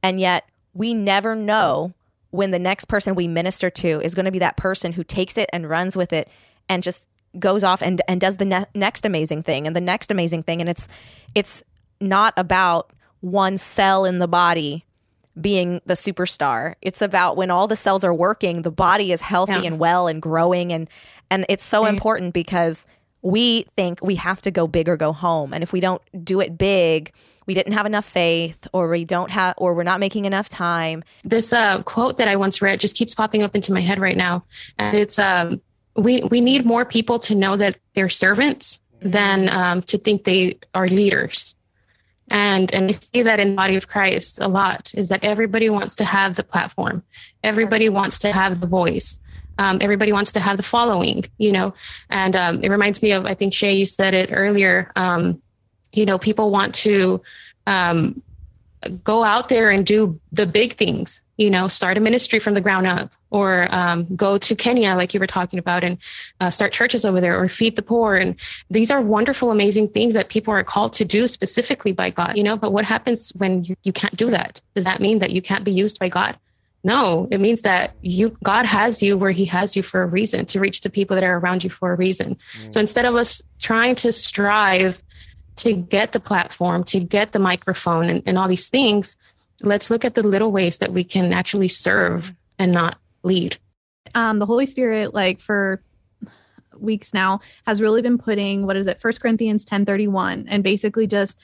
[0.02, 1.94] and yet we never know
[2.30, 5.38] when the next person we minister to is going to be that person who takes
[5.38, 6.28] it and runs with it
[6.68, 7.06] and just
[7.38, 10.60] goes off and and does the ne- next amazing thing and the next amazing thing
[10.60, 10.88] and it's
[11.34, 11.62] it's
[12.00, 14.84] not about one cell in the body
[15.38, 19.52] being the superstar it's about when all the cells are working the body is healthy
[19.52, 19.62] yeah.
[19.62, 20.88] and well and growing and
[21.30, 21.92] and it's so right.
[21.92, 22.86] important because
[23.22, 25.52] we think we have to go big or go home.
[25.52, 27.12] And if we don't do it big
[27.48, 31.02] we didn't have enough faith or we don't have or we're not making enough time.
[31.24, 34.18] This uh, quote that i once read just keeps popping up into my head right
[34.18, 34.44] now.
[34.78, 35.60] And it's um,
[35.96, 40.58] we we need more people to know that they're servants than um, to think they
[40.74, 41.56] are leaders.
[42.30, 45.70] And and i see that in the body of christ a lot is that everybody
[45.70, 47.02] wants to have the platform.
[47.42, 49.18] Everybody wants to have the voice
[49.58, 51.74] um, everybody wants to have the following, you know,
[52.10, 54.90] and um, it reminds me of I think Shay, you said it earlier.
[54.96, 55.42] Um,
[55.92, 57.22] you know, people want to
[57.66, 58.22] um,
[59.02, 62.60] go out there and do the big things, you know, start a ministry from the
[62.60, 65.98] ground up or um, go to Kenya, like you were talking about, and
[66.40, 68.16] uh, start churches over there or feed the poor.
[68.16, 68.36] And
[68.70, 72.42] these are wonderful, amazing things that people are called to do specifically by God, you
[72.42, 72.56] know.
[72.56, 74.60] But what happens when you, you can't do that?
[74.74, 76.38] Does that mean that you can't be used by God?
[76.88, 80.46] No, it means that you God has you where he has you for a reason
[80.46, 82.38] to reach the people that are around you for a reason.
[82.62, 82.72] Mm.
[82.72, 85.02] So instead of us trying to strive
[85.56, 89.18] to get the platform, to get the microphone and, and all these things,
[89.60, 93.58] let's look at the little ways that we can actually serve and not lead.
[94.14, 95.82] Um, the Holy Spirit, like for
[96.78, 101.06] weeks now, has really been putting what is it, First Corinthians 10 31, and basically
[101.06, 101.38] just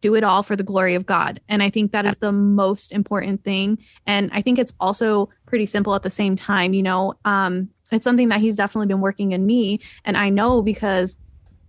[0.00, 1.40] do it all for the glory of God.
[1.48, 3.78] And I think that is the most important thing.
[4.06, 6.74] And I think it's also pretty simple at the same time.
[6.74, 9.80] You know, um, it's something that he's definitely been working in me.
[10.04, 11.18] And I know because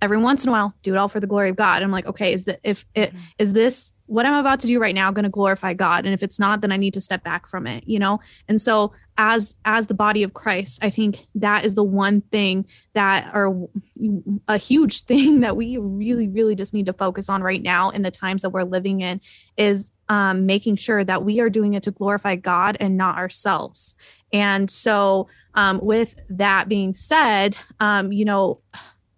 [0.01, 1.81] every once in a while do it all for the glory of god.
[1.81, 3.53] I'm like okay is that if it mm-hmm.
[3.53, 6.05] this what i'm about to do right now going to glorify god?
[6.05, 8.19] And if it's not then i need to step back from it you know?
[8.47, 12.65] And so as as the body of christ i think that is the one thing
[12.93, 13.53] that are
[14.47, 18.01] a huge thing that we really really just need to focus on right now in
[18.01, 19.21] the times that we're living in
[19.57, 23.95] is um, making sure that we are doing it to glorify god and not ourselves.
[24.33, 28.59] And so um, with that being said um, you know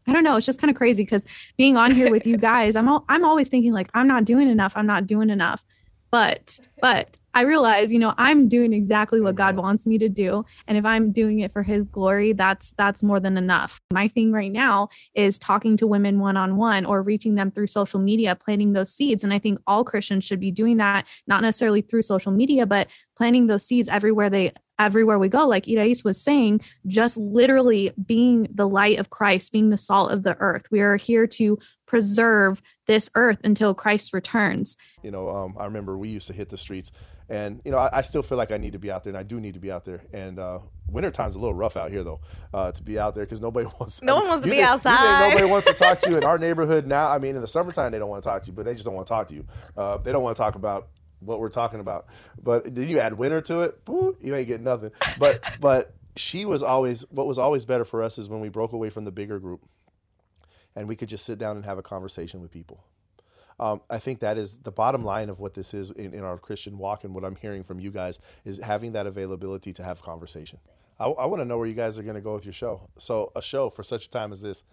[0.07, 0.35] I don't know.
[0.37, 1.23] It's just kind of crazy because
[1.57, 4.47] being on here with you guys, I'm all, I'm always thinking like I'm not doing
[4.47, 4.73] enough.
[4.75, 5.63] I'm not doing enough.
[6.11, 9.63] But but I realize, you know, I'm doing exactly what God mm-hmm.
[9.63, 13.19] wants me to do, and if I'm doing it for His glory, that's that's more
[13.19, 13.81] than enough.
[13.91, 17.65] My thing right now is talking to women one on one or reaching them through
[17.65, 21.41] social media, planting those seeds, and I think all Christians should be doing that, not
[21.41, 26.03] necessarily through social media, but planting those seeds everywhere they everywhere we go, like Irais
[26.03, 30.65] was saying, just literally being the light of Christ, being the salt of the earth.
[30.71, 34.77] We are here to preserve this earth until Christ returns.
[35.03, 36.91] You know, um, I remember we used to hit the streets,
[37.29, 39.17] and you know, I, I, still feel like I need to be out there, and
[39.17, 40.01] I do need to be out there.
[40.11, 42.19] And uh, wintertime's a little rough out here, though,
[42.53, 44.01] uh, to be out there because nobody wants.
[44.01, 45.29] No I mean, one wants to be think, outside.
[45.29, 47.09] nobody wants to talk to you in our neighborhood now.
[47.09, 48.85] I mean, in the summertime, they don't want to talk to you, but they just
[48.85, 49.45] don't want to talk to you.
[49.77, 50.89] Uh, they don't want to talk about
[51.25, 52.07] what we're talking about.
[52.41, 54.91] But then you add winter to it, you ain't getting nothing.
[55.17, 58.73] But but she was always what was always better for us is when we broke
[58.73, 59.61] away from the bigger group,
[60.75, 62.83] and we could just sit down and have a conversation with people.
[63.59, 66.37] Um, I think that is the bottom line of what this is in, in our
[66.37, 70.01] Christian walk, and what I'm hearing from you guys is having that availability to have
[70.01, 70.59] conversation.
[70.99, 72.89] I, I want to know where you guys are going to go with your show.
[72.97, 74.63] So a show for such a time as this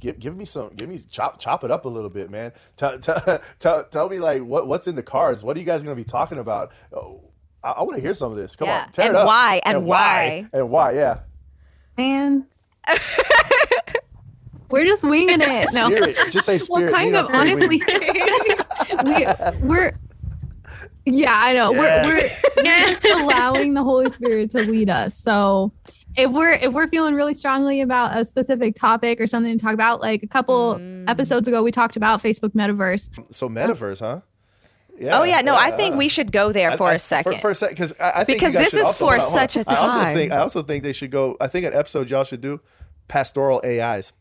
[0.00, 2.52] give give me some give me chop chop it up a little bit, man.
[2.76, 5.42] Tell tell tell, tell me like what what's in the cards.
[5.42, 6.72] What are you guys going to be talking about?
[6.92, 7.22] Oh,
[7.62, 8.56] I, I want to hear some of this.
[8.56, 8.84] Come yeah.
[8.84, 9.26] on, tear and it up.
[9.26, 10.92] Why and, and why and why?
[10.92, 11.20] Yeah.
[11.96, 12.46] Man.
[14.70, 15.68] We're just winging it.
[15.72, 16.16] No, spirit.
[16.30, 16.92] just say spirit.
[16.92, 17.68] Well, kind of honestly,
[19.04, 19.26] we,
[19.66, 19.98] we're
[21.06, 21.72] yeah, I know.
[21.72, 22.42] Yes.
[22.56, 25.16] We're we're just allowing the Holy Spirit to lead us.
[25.16, 25.72] So
[26.18, 29.72] if we're if we're feeling really strongly about a specific topic or something to talk
[29.72, 31.08] about, like a couple mm.
[31.08, 33.34] episodes ago, we talked about Facebook Metaverse.
[33.34, 34.20] So Metaverse, huh?
[34.98, 35.60] Yeah, oh yeah, no, yeah.
[35.60, 37.34] I think we should go there for I, I, a second.
[37.34, 39.62] For, for a second, because I, I, think because this is also, for such a
[39.62, 39.76] time.
[39.76, 41.36] I also think I also think they should go.
[41.40, 42.60] I think an episode y'all should do
[43.06, 44.12] pastoral AIs.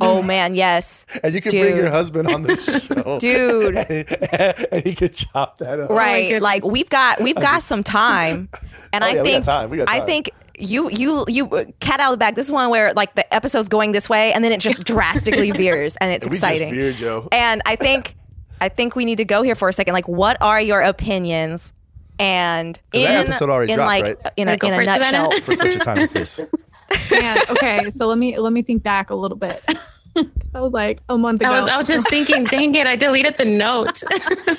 [0.00, 1.06] Oh man, yes.
[1.24, 1.62] and you can Dude.
[1.62, 2.56] bring your husband on the
[2.94, 5.90] show, Dude, and, and he could chop that up.
[5.90, 8.50] Right, oh like we've got we've got some time,
[8.92, 9.70] and oh, I yeah, think time.
[9.70, 9.84] time.
[9.88, 11.48] I think you you you
[11.80, 12.34] cat out of the bag.
[12.34, 15.50] This is one where like the episode's going this way and then it just drastically
[15.50, 16.74] veers and it's we exciting.
[16.74, 17.28] Veered, Joe.
[17.32, 18.16] And I think
[18.60, 19.94] I think we need to go here for a second.
[19.94, 21.72] Like, what are your opinions?
[22.20, 24.32] And in, episode already in dropped, like right?
[24.36, 26.40] in a, in a nutshell, for such a time as this.
[27.12, 29.62] Man, okay, so let me let me think back a little bit.
[30.52, 31.50] I was like a month ago.
[31.50, 34.02] I was, I was, just thinking, dang it, I deleted the note.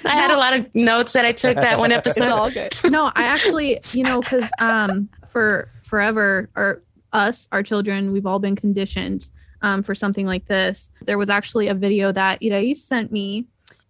[0.06, 2.24] I had a lot of notes that I took that one episode.
[2.24, 2.74] It's all good.
[2.90, 8.40] No, I actually, you know, because um, for forever, or us, our children, we've all
[8.40, 9.30] been conditioned
[9.62, 10.92] um, for something like this.
[11.02, 13.48] There was actually a video that Irais sent me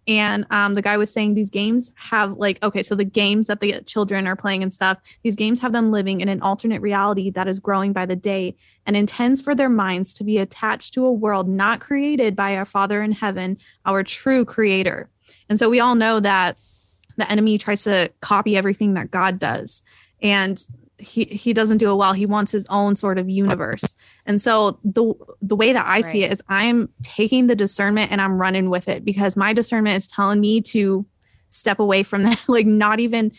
[0.08, 3.60] and um, the guy was saying these games have like okay so the games that
[3.60, 7.30] the children are playing and stuff these games have them living in an alternate reality
[7.30, 11.04] that is growing by the day and intends for their minds to be attached to
[11.04, 15.08] a world not created by our father in heaven our true creator
[15.48, 16.56] and so we all know that
[17.16, 19.82] the enemy tries to copy everything that god does
[20.22, 20.64] and
[21.00, 24.78] he he doesn't do it well he wants his own sort of universe and so
[24.84, 26.04] the the way that i right.
[26.04, 29.96] see it is i'm taking the discernment and i'm running with it because my discernment
[29.96, 31.04] is telling me to
[31.48, 33.32] step away from that like not even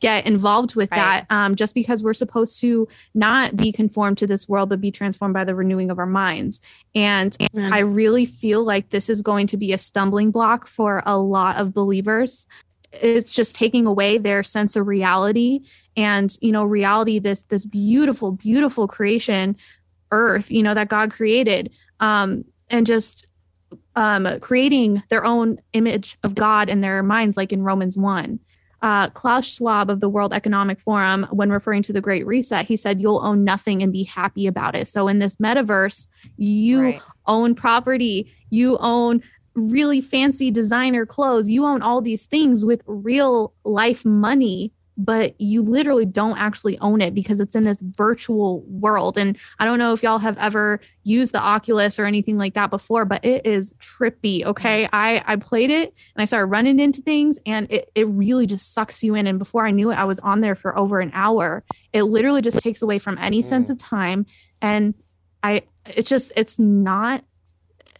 [0.00, 0.96] get involved with right.
[0.96, 4.90] that um, just because we're supposed to not be conformed to this world but be
[4.90, 6.60] transformed by the renewing of our minds
[6.94, 7.72] and Amen.
[7.72, 11.56] i really feel like this is going to be a stumbling block for a lot
[11.56, 12.46] of believers
[13.02, 15.60] it's just taking away their sense of reality
[15.96, 19.56] and you know reality this this beautiful beautiful creation
[20.10, 23.26] earth you know that god created um and just
[23.96, 28.38] um creating their own image of god in their minds like in romans 1
[28.84, 32.76] uh, Klaus Schwab of the World Economic Forum, when referring to the Great Reset, he
[32.76, 34.88] said, You'll own nothing and be happy about it.
[34.88, 37.02] So in this metaverse, you right.
[37.26, 39.22] own property, you own
[39.54, 41.50] really fancy designer clothes.
[41.50, 47.00] You own all these things with real life money, but you literally don't actually own
[47.00, 49.18] it because it's in this virtual world.
[49.18, 52.70] And I don't know if y'all have ever used the Oculus or anything like that
[52.70, 54.44] before, but it is trippy.
[54.44, 54.84] Okay.
[54.84, 54.94] Mm-hmm.
[54.94, 58.72] I, I played it and I started running into things and it, it really just
[58.72, 59.26] sucks you in.
[59.26, 61.64] And before I knew it, I was on there for over an hour.
[61.92, 63.72] It literally just takes away from any sense mm.
[63.72, 64.26] of time.
[64.62, 64.94] And
[65.42, 67.24] I, it's just, it's not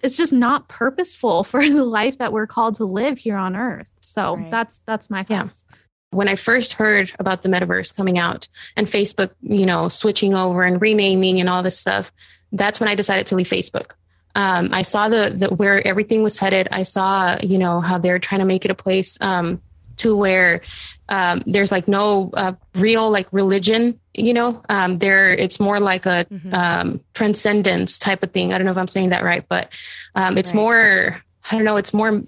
[0.04, 3.90] it's just not purposeful for the life that we're called to live here on earth.
[4.00, 4.50] So right.
[4.50, 5.64] that's that's my thoughts.
[5.68, 5.76] Yeah.
[6.10, 10.62] When I first heard about the metaverse coming out and Facebook, you know, switching over
[10.62, 12.12] and renaming and all this stuff,
[12.52, 13.92] that's when I decided to leave Facebook.
[14.36, 16.68] Um, I saw the, the where everything was headed.
[16.70, 19.60] I saw, you know, how they're trying to make it a place um,
[19.96, 20.60] to where
[21.08, 26.06] um, there's like no uh, real like religion you know um, there it's more like
[26.06, 26.54] a mm-hmm.
[26.54, 29.70] um, transcendence type of thing i don't know if i'm saying that right but
[30.14, 30.60] um, it's right.
[30.60, 32.22] more i don't know it's more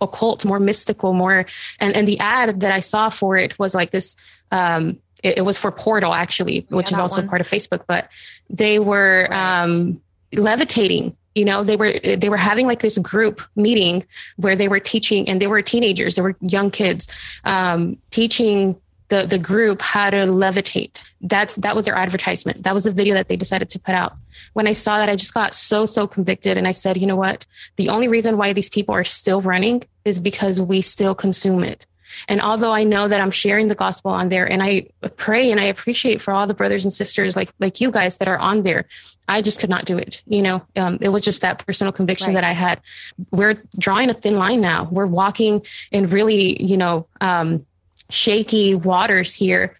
[0.00, 1.46] occult more mystical more
[1.80, 4.16] and and the ad that i saw for it was like this
[4.50, 7.28] um, it, it, was for portal actually which yeah, is also one.
[7.28, 8.08] part of facebook but
[8.50, 9.62] they were right.
[9.62, 10.00] Um,
[10.34, 14.04] levitating you know they were they were having like this group meeting
[14.36, 17.08] where they were teaching and they were teenagers they were young kids
[17.44, 18.76] um, teaching
[19.08, 23.14] the the group how to levitate that's that was their advertisement that was the video
[23.14, 24.12] that they decided to put out
[24.52, 27.16] when i saw that i just got so so convicted and i said you know
[27.16, 31.64] what the only reason why these people are still running is because we still consume
[31.64, 31.86] it
[32.26, 35.60] and although I know that I'm sharing the gospel on there and I pray and
[35.60, 38.62] I appreciate for all the brothers and sisters like, like you guys that are on
[38.62, 38.86] there,
[39.28, 40.22] I just could not do it.
[40.26, 42.34] You know, um, it was just that personal conviction right.
[42.34, 42.80] that I had.
[43.30, 44.84] We're drawing a thin line now.
[44.90, 47.66] We're walking in really, you know, um,
[48.10, 49.76] shaky waters here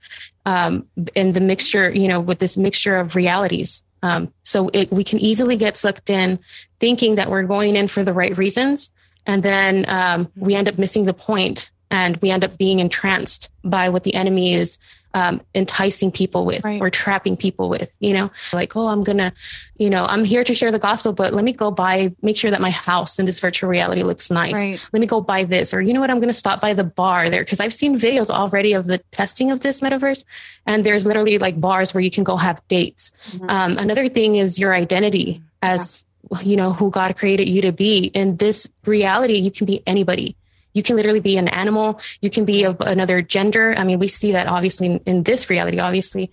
[0.47, 3.83] um, in the mixture, you know, with this mixture of realities.
[4.03, 6.39] Um, so it, we can easily get sucked in
[6.79, 8.93] thinking that we're going in for the right reasons.
[9.27, 13.51] And then um, we end up missing the point and we end up being entranced
[13.65, 14.79] by what the enemy is
[15.15, 16.81] um, enticing people with right.
[16.81, 19.33] or trapping people with you know like oh i'm gonna
[19.79, 22.51] you know i'm here to share the gospel but let me go buy make sure
[22.51, 24.89] that my house in this virtual reality looks nice right.
[24.93, 27.31] let me go buy this or you know what i'm gonna stop by the bar
[27.31, 30.25] there because i've seen videos already of the testing of this metaverse
[30.67, 33.49] and there's literally like bars where you can go have dates mm-hmm.
[33.49, 36.41] um, another thing is your identity as yeah.
[36.41, 40.37] you know who god created you to be in this reality you can be anybody
[40.75, 42.01] you can literally be an animal.
[42.21, 43.75] You can be of another gender.
[43.77, 46.31] I mean, we see that obviously in, in this reality, obviously.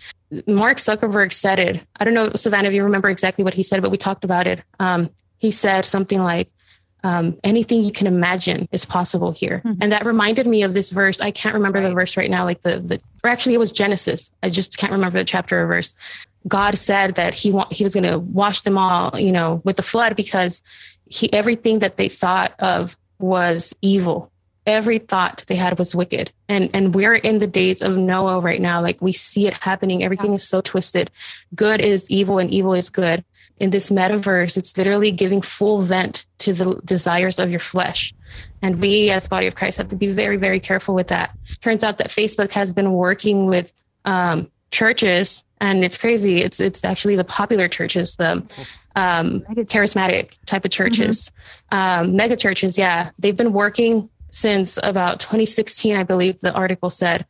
[0.47, 1.81] Mark Zuckerberg said it.
[1.99, 4.47] I don't know, Savannah, if you remember exactly what he said, but we talked about
[4.47, 4.61] it.
[4.79, 6.49] Um, he said something like,
[7.03, 9.61] um, anything you can imagine is possible here.
[9.63, 9.79] Mm-hmm.
[9.79, 11.21] And that reminded me of this verse.
[11.21, 11.89] I can't remember right.
[11.89, 14.31] the verse right now, like the, the, or actually it was Genesis.
[14.41, 15.93] I just can't remember the chapter or verse.
[16.47, 19.77] God said that he wa- he was going to wash them all, you know, with
[19.77, 20.63] the flood because
[21.05, 24.31] he, everything that they thought of was evil.
[24.65, 26.31] Every thought they had was wicked.
[26.49, 28.81] And and we're in the days of noah right now.
[28.81, 30.03] Like we see it happening.
[30.03, 31.11] Everything is so twisted.
[31.53, 33.23] Good is evil and evil is good.
[33.57, 38.13] In this metaverse it's literally giving full vent to the desires of your flesh.
[38.61, 41.37] And we as body of christ have to be very very careful with that.
[41.61, 43.71] Turns out that facebook has been working with
[44.03, 48.43] um, churches and it's crazy it's it's actually the popular churches the
[48.97, 51.31] um, charismatic type of churches
[51.71, 52.07] mm-hmm.
[52.07, 57.25] um, mega churches yeah they've been working since about 2016, I believe the article said,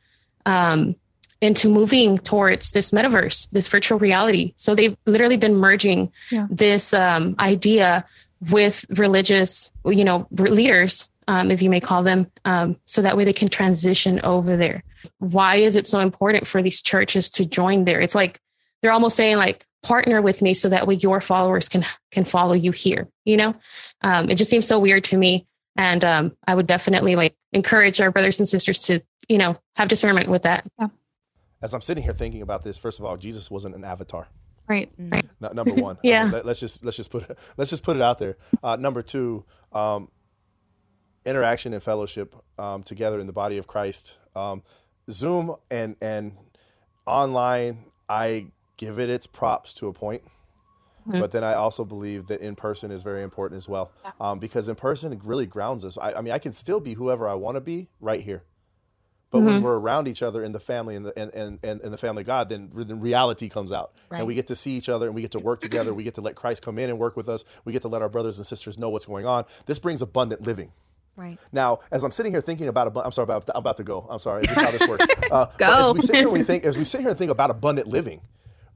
[0.47, 0.95] um,
[1.39, 4.53] into moving towards this metaverse, this virtual reality.
[4.55, 6.47] So they've literally been merging yeah.
[6.49, 8.05] this um, idea
[8.49, 13.23] with religious, you know, leaders, um, if you may call them, um, so that way
[13.23, 14.83] they can transition over there.
[15.19, 17.99] Why is it so important for these churches to join there?
[17.99, 18.39] It's like
[18.81, 22.53] they're almost saying like partner with me so that way your followers can can follow
[22.53, 23.07] you here.
[23.23, 23.55] You know,
[24.01, 25.47] um, it just seems so weird to me.
[25.77, 29.87] And um, i would definitely like encourage our brothers and sisters to you know have
[29.87, 30.65] discernment with that.
[30.79, 30.87] Yeah.
[31.61, 34.27] as i'm sitting here thinking about this first of all jesus wasn't an avatar.
[34.67, 34.91] Right.
[34.97, 35.25] Right.
[35.39, 35.97] No, number one.
[36.01, 36.21] Yeah.
[36.21, 38.37] I mean, let, us just let's just put it let's just put it out there.
[38.63, 40.09] Uh, number two um,
[41.25, 44.17] interaction and fellowship um, together in the body of christ.
[44.35, 44.63] Um,
[45.09, 46.33] zoom and and
[47.05, 50.21] online i give it its props to a point
[51.07, 51.19] Mm-hmm.
[51.19, 54.69] But then I also believe that in person is very important as well, um, because
[54.69, 55.97] in person it really grounds us.
[55.99, 58.43] I, I, mean, I can still be whoever I want to be right here.
[59.31, 61.91] But when we're around each other in the family and the and, and, and, and
[61.91, 63.91] the family of God, then, then reality comes out.
[64.09, 64.19] Right.
[64.19, 65.93] And we get to see each other and we get to work together.
[65.93, 67.43] We get to let Christ come in and work with us.
[67.65, 69.43] We get to let our brothers and sisters know what's going on.
[69.65, 70.71] This brings abundant living.
[71.15, 71.39] Right.
[71.51, 74.05] Now, as I'm sitting here thinking about, I'm sorry, about, I'm about to go.
[74.09, 74.41] I'm sorry.
[74.41, 75.05] This Is how this works?
[75.31, 75.89] Uh, Go.
[75.89, 77.87] As we sit here, and we think, as we sit here and think about abundant
[77.87, 78.21] living,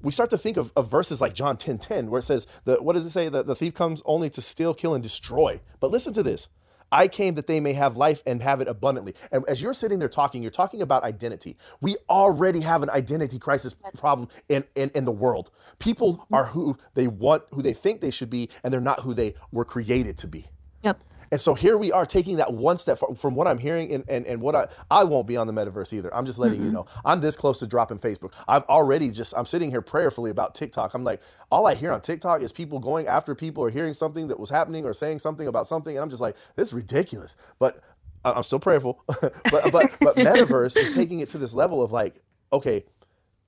[0.01, 2.81] we start to think of, of verses like John 10, 10, where it says, the,
[2.81, 3.29] what does it say?
[3.29, 5.61] The, the thief comes only to steal, kill, and destroy.
[5.79, 6.47] But listen to this.
[6.91, 9.13] I came that they may have life and have it abundantly.
[9.31, 11.55] And as you're sitting there talking, you're talking about identity.
[11.81, 15.51] We already have an identity crisis problem in, in, in the world.
[15.77, 19.13] People are who they want, who they think they should be, and they're not who
[19.13, 20.47] they were created to be.
[20.81, 21.03] Yep.
[21.31, 24.03] And so here we are taking that one step from, from what I'm hearing and,
[24.09, 26.13] and, and what I, I won't be on the metaverse either.
[26.13, 26.85] I'm just letting you know.
[27.05, 28.33] I'm this close to dropping Facebook.
[28.47, 30.93] I've already just, I'm sitting here prayerfully about TikTok.
[30.93, 34.27] I'm like, all I hear on TikTok is people going after people or hearing something
[34.27, 35.95] that was happening or saying something about something.
[35.95, 37.35] And I'm just like, this is ridiculous.
[37.59, 37.79] But
[38.25, 39.03] I'm still prayerful.
[39.07, 39.33] but,
[39.71, 42.85] but, but metaverse is taking it to this level of like, okay,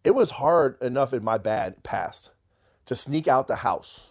[0.03, 2.31] it was hard enough in my bad past
[2.85, 4.10] to sneak out the house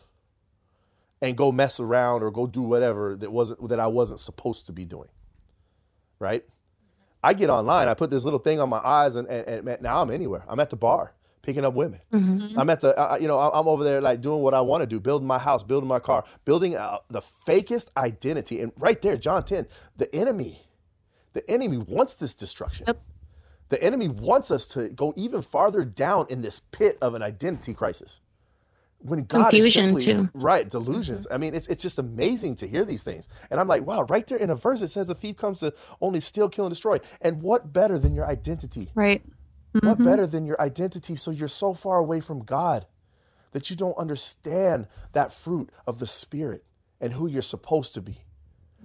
[1.22, 4.72] and go mess around or go do whatever that wasn't that I wasn't supposed to
[4.72, 5.08] be doing.
[6.18, 6.44] Right?
[7.22, 10.00] I get online, I put this little thing on my eyes, and, and, and now
[10.00, 10.42] I'm anywhere.
[10.48, 12.00] I'm at the bar picking up women.
[12.56, 14.86] I'm at the, uh, you know, I'm over there like doing what I want to
[14.86, 18.60] do, building my house, building my car, building uh, the fakest identity.
[18.60, 20.62] And right there, John 10, the enemy,
[21.32, 22.84] the enemy wants this destruction.
[22.86, 23.02] Yep.
[23.70, 27.72] The enemy wants us to go even farther down in this pit of an identity
[27.72, 28.20] crisis.
[29.02, 30.30] When God Confusion, is simply, too.
[30.34, 31.24] right, delusions.
[31.24, 31.34] Mm-hmm.
[31.34, 33.28] I mean, it's it's just amazing to hear these things.
[33.50, 35.72] And I'm like, wow, right there in a verse it says the thief comes to
[36.02, 36.98] only steal, kill, and destroy.
[37.22, 38.90] And what better than your identity?
[38.94, 39.22] Right.
[39.72, 40.04] What mm-hmm.
[40.04, 41.16] better than your identity?
[41.16, 42.86] So you're so far away from God
[43.52, 46.64] that you don't understand that fruit of the Spirit
[47.00, 48.18] and who you're supposed to be.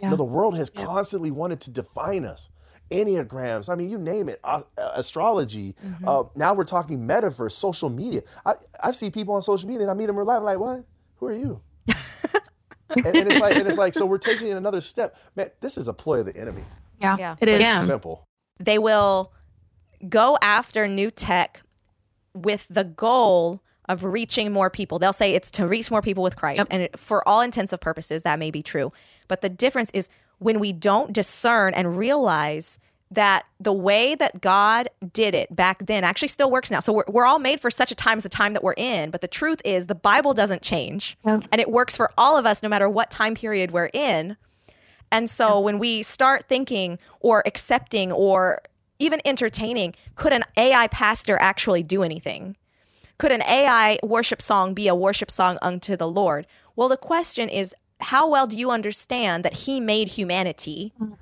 [0.02, 2.50] You know, the world has constantly wanted to define us.
[2.92, 5.76] Enneagrams, I mean, you name it, uh, uh, astrology.
[6.06, 8.22] Uh, now we're talking metaverse, social media.
[8.46, 10.60] I, I see people on social media and I meet them in real life, like,
[10.60, 10.84] what?
[11.18, 11.62] Who are you?
[12.90, 15.18] and, and it's like, and it's like, so we're taking it another step.
[15.36, 16.64] Man, this is a ploy of the enemy.
[17.00, 17.16] Yeah.
[17.18, 17.36] Yeah.
[17.42, 17.60] It is.
[17.60, 17.84] Yeah.
[17.84, 18.26] Simple.
[18.60, 19.34] they will
[20.08, 21.62] go after new tech
[22.34, 25.00] with the goal of reaching more people.
[25.00, 26.60] They'll say it's to reach more people with Christ.
[26.60, 26.68] Yep.
[26.72, 28.92] And it, for all intents intensive purposes, that may be true.
[29.28, 32.80] But the difference is when we don't discern and realize
[33.12, 36.80] that the way that God did it back then actually still works now.
[36.80, 39.12] So we're, we're all made for such a time as the time that we're in.
[39.12, 41.18] But the truth is, the Bible doesn't change.
[41.26, 41.46] Yep.
[41.52, 44.38] And it works for all of us no matter what time period we're in.
[45.12, 48.62] And so when we start thinking or accepting or
[49.00, 52.58] even entertaining, could an AI pastor actually do anything?
[53.18, 56.48] Could an AI worship song be a worship song unto the Lord?
[56.76, 61.18] Well, the question is how well do you understand that He made humanity mm.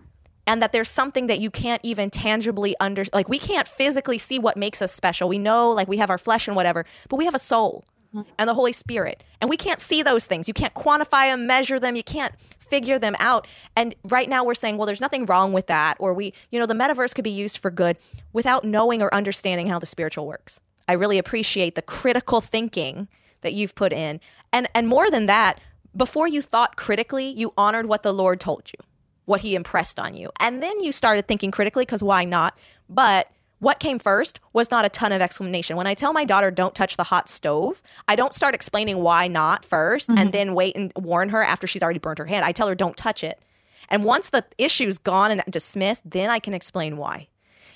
[0.47, 4.39] and that there's something that you can't even tangibly under like we can't physically see
[4.39, 5.29] what makes us special.
[5.29, 8.29] We know like we have our flesh and whatever, but we have a soul mm-hmm.
[8.37, 9.23] and the Holy Spirit.
[9.41, 10.47] And we can't see those things.
[10.47, 13.47] You can't quantify them, measure them, you can't figure them out.
[13.75, 15.97] And right now we're saying, well, there's nothing wrong with that.
[15.99, 17.97] Or we, you know, the metaverse could be used for good
[18.31, 20.59] without knowing or understanding how the spiritual works.
[20.87, 23.07] I really appreciate the critical thinking
[23.41, 24.19] that you've put in.
[24.51, 25.59] And and more than that,
[25.95, 28.85] before you thought critically, you honored what the Lord told you,
[29.25, 30.31] what he impressed on you.
[30.39, 32.57] And then you started thinking critically because why not?
[32.89, 33.29] But
[33.59, 35.77] what came first was not a ton of explanation.
[35.77, 39.27] When I tell my daughter don't touch the hot stove, I don't start explaining why
[39.27, 40.29] not 1st and mm-hmm.
[40.31, 42.43] then wait and warn her after she's already burnt her hand.
[42.43, 43.41] I tell her don't touch it.
[43.89, 47.29] And once the issue's gone and dismissed, then I can explain why.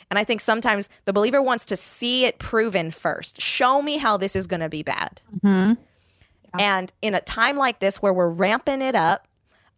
[0.09, 3.41] And I think sometimes the believer wants to see it proven first.
[3.41, 5.21] Show me how this is going to be bad.
[5.43, 5.81] Mm-hmm.
[6.57, 9.27] And in a time like this where we're ramping it up,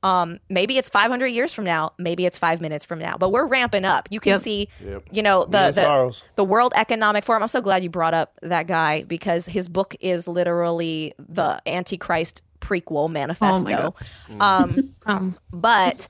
[0.02, 3.48] um, maybe it's 500 years from now, maybe it's five minutes from now, but we're
[3.48, 4.08] ramping up.
[4.10, 4.42] You can Yep.
[4.42, 5.04] see, Yep.
[5.12, 5.82] you know, the, the,
[6.38, 7.42] the World Economic Forum.
[7.44, 12.42] I'm so glad you brought up that guy because his book is literally the Antichrist
[12.62, 13.94] prequel manifesto.
[14.40, 16.08] um, Um, but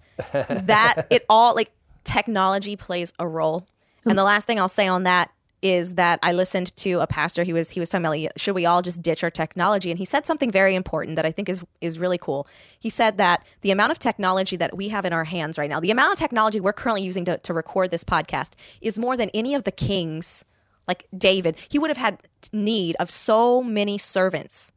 [0.50, 1.72] that it all like
[2.04, 3.66] technology plays a role.
[4.06, 7.44] And the last thing I'll say on that is that I listened to a pastor.
[7.44, 9.90] He was he was talking about like, should we all just ditch our technology?
[9.90, 12.48] And he said something very important that I think is is really cool.
[12.80, 15.80] He said that the amount of technology that we have in our hands right now,
[15.80, 19.30] the amount of technology we're currently using to, to record this podcast, is more than
[19.34, 20.46] any of the kings.
[20.88, 22.20] Like David, he would have had
[22.52, 24.72] need of so many servants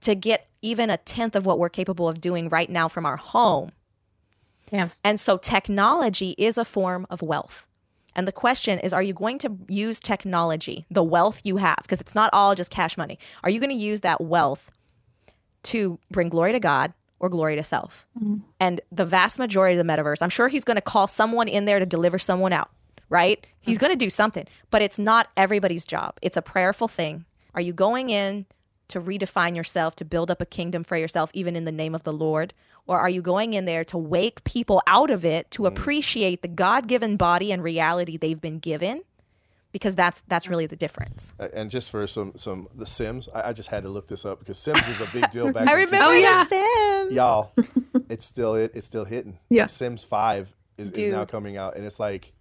[0.00, 3.16] to get even a tenth of what we're capable of doing right now from our
[3.16, 3.72] home.
[4.70, 4.88] yeah.
[5.04, 7.66] And so technology is a form of wealth.
[8.14, 12.00] And the question is are you going to use technology, the wealth you have, because
[12.00, 13.18] it's not all just cash money.
[13.42, 14.70] Are you going to use that wealth
[15.64, 18.06] to bring glory to God or glory to self?
[18.18, 18.38] Mm-hmm.
[18.60, 21.64] And the vast majority of the metaverse, I'm sure he's going to call someone in
[21.64, 22.70] there to deliver someone out.
[23.12, 23.46] right?
[23.60, 23.86] He's mm-hmm.
[23.86, 26.16] going to do something, but it's not everybody's job.
[26.22, 27.26] It's a prayerful thing.
[27.54, 28.46] Are you going in
[28.88, 32.04] to redefine yourself, to build up a kingdom for yourself, even in the name of
[32.04, 32.54] the Lord?
[32.86, 35.68] Or are you going in there to wake people out of it to mm.
[35.68, 39.02] appreciate the God given body and reality they've been given?
[39.70, 41.34] Because that's that's really the difference.
[41.54, 44.40] And just for some some the Sims, I, I just had to look this up
[44.40, 45.66] because Sims is a big deal back.
[45.68, 46.02] I remember 2000.
[46.02, 46.44] Oh, yeah.
[46.44, 47.12] Sims.
[47.14, 47.52] y'all
[48.12, 49.66] it's still it, it's still hitting Yeah.
[49.66, 52.32] sims 5 is, is now coming out and it's like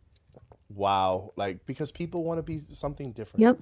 [0.70, 3.60] wow like because people want to be something different Yep.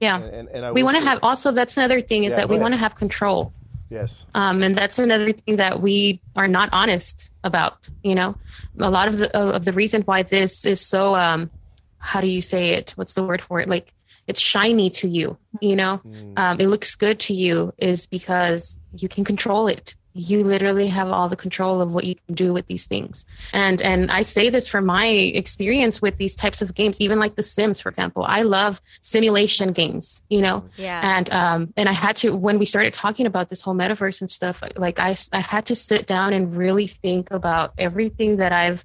[0.00, 0.16] Yeah.
[0.16, 2.48] and, and, and I we want to have also that's another thing is Yeah, that
[2.48, 3.52] we want to have control.
[3.88, 4.26] Yes.
[4.34, 8.36] Um, and that's another thing that we are not honest about you know?
[8.78, 11.50] A lot of the of the reason why this is so um
[11.98, 12.92] how do you say it?
[12.96, 13.68] What's the word for it?
[13.68, 13.92] Like
[14.26, 16.00] it's shiny to you you know?
[16.36, 21.08] Um, it looks good to you is because you can control it you literally have
[21.08, 23.24] all the control of what you can do with these things.
[23.52, 27.36] And and i say this from my experience with these types of games even like
[27.36, 28.24] the sims for example.
[28.26, 30.64] I love simulation games you know?
[30.76, 31.00] Yeah.
[31.16, 34.30] and um and i had to when we started talking about this whole metaverse and
[34.30, 38.84] stuff like i i had to sit down and really think about everything that i've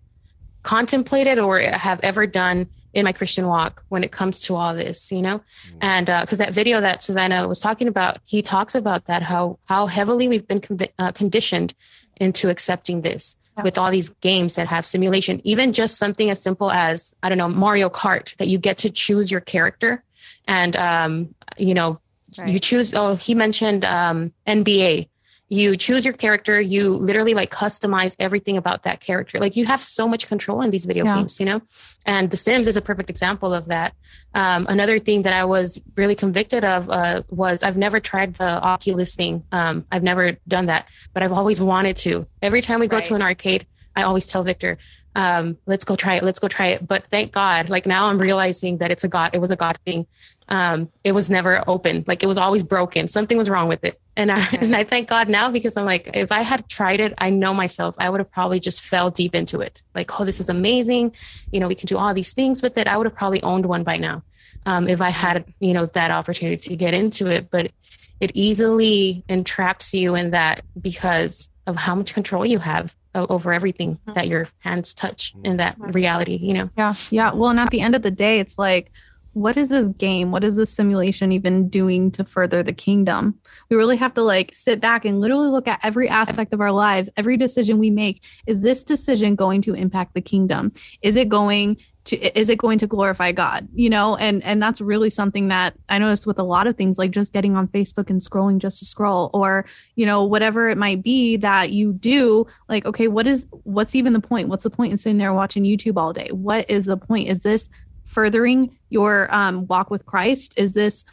[0.64, 5.12] contemplated or have ever done in my christian walk when it comes to all this
[5.12, 5.42] you know?
[5.82, 9.88] And because that video that savannah was talking about he talks about that how how
[9.88, 11.74] heavily we've been convi- uh, conditioned
[12.18, 16.72] into accepting this with all these games that have simulation even just something as simple
[16.72, 20.04] as i don't know mario kart that you get to choose your character
[20.48, 22.00] and um you know
[22.46, 25.08] you choose oh he mentioned um nba
[25.52, 29.38] you choose your character you literally like customize everything about that character.
[29.38, 31.18] Like you have so much control in these video Yeah.
[31.18, 31.62] games you know?
[32.06, 33.94] And the sims is a perfect example of that.
[34.34, 38.62] Um, another thing that i was really convicted of uh, was i've never tried the
[38.64, 39.44] oculus thing.
[39.52, 42.26] Um, i've never done that but i've always wanted to.
[42.42, 44.78] Every time we go to an arcade i always tell victor
[45.14, 46.24] um, let's go try it.
[46.24, 46.88] Let's go try it.
[46.88, 49.78] But thank god like now i'm realizing that it's a god it was a god
[49.86, 50.08] thing.
[50.48, 52.06] Um, it was never open.
[52.08, 53.10] Like it was always broken.
[53.10, 56.10] Something was wrong with it and I, and I thank god now because i'm like
[56.14, 59.36] if i had tried it i know myself i would have probably just fell deep
[59.36, 59.84] into it.
[59.96, 61.14] Like oh this is amazing.
[61.52, 62.88] You know we can do all these things with it.
[62.88, 64.24] I would have probably owned one by now
[64.66, 67.50] um, if i had you know that opportunity to get into it.
[67.50, 67.72] But
[68.20, 74.00] it easily entraps you in that because of how much control you have over everything
[74.14, 76.70] that your hands touch in that reality you know?
[76.78, 76.94] Yeah.
[77.10, 77.34] Yeah.
[77.34, 78.92] Well, and at the end of the day, it's like,
[79.34, 80.32] what is this game?
[80.32, 83.40] What is this simulation even doing to further the kingdom?
[83.70, 86.72] We really have to like sit back and literally look at every aspect of our
[86.72, 88.24] lives, every decision we make.
[88.46, 90.74] Is this decision going to impact the kingdom?
[91.02, 93.68] Is it going to is it going to glorify God?
[93.74, 96.98] You know, and and that's really something that I noticed with a lot of things,
[96.98, 99.66] like just getting on Facebook and scrolling just to scroll, or
[99.96, 102.48] you know, whatever it might be that you do.
[102.68, 104.50] Like, okay, what is what's even the point?
[104.50, 106.30] What's the point in sitting there watching YouTube all day?
[106.32, 107.30] What is the point?
[107.30, 107.70] Is this
[108.12, 110.54] furthering your um, walk with Christ?
[110.58, 111.06] Is this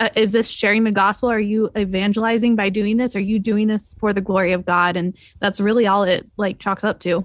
[0.00, 1.30] uh, is this sharing the gospel?
[1.30, 3.14] Are you evangelizing by doing this?
[3.14, 4.96] Are you doing this for the glory of God?
[4.96, 7.24] And that's really all it like chalks up to.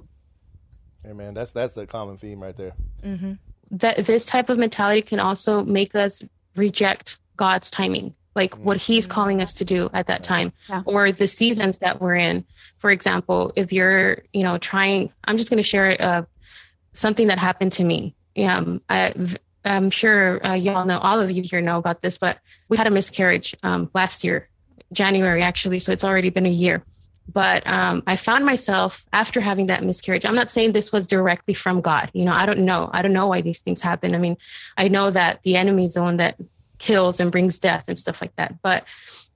[1.03, 2.73] hey man that's that's the common theme right there
[3.71, 6.23] that this type of mentality can also make us
[6.55, 10.83] reject God's timing, like what He's calling us to do at that time, Yeah.
[10.85, 12.45] or the seasons that we're in.
[12.77, 16.21] For example, if you're, you know, trying, I'm just going to share uh,
[16.93, 18.15] something that happened to me.
[18.37, 19.13] Um, I,
[19.65, 22.87] I'm sure uh, y'all know, all of you here know about this, but we had
[22.87, 24.49] a miscarriage um, last year,
[24.91, 26.83] January actually, so it's already been a year.
[27.31, 30.25] But um, I found myself after having that miscarriage.
[30.25, 32.11] I'm not saying this was directly from God.
[32.13, 32.89] You know, I don't know.
[32.91, 34.13] I don't know why these things happen.
[34.13, 34.37] I mean,
[34.77, 36.37] I know that the enemy is the one that
[36.79, 38.61] kills and brings death and stuff like that.
[38.61, 38.83] But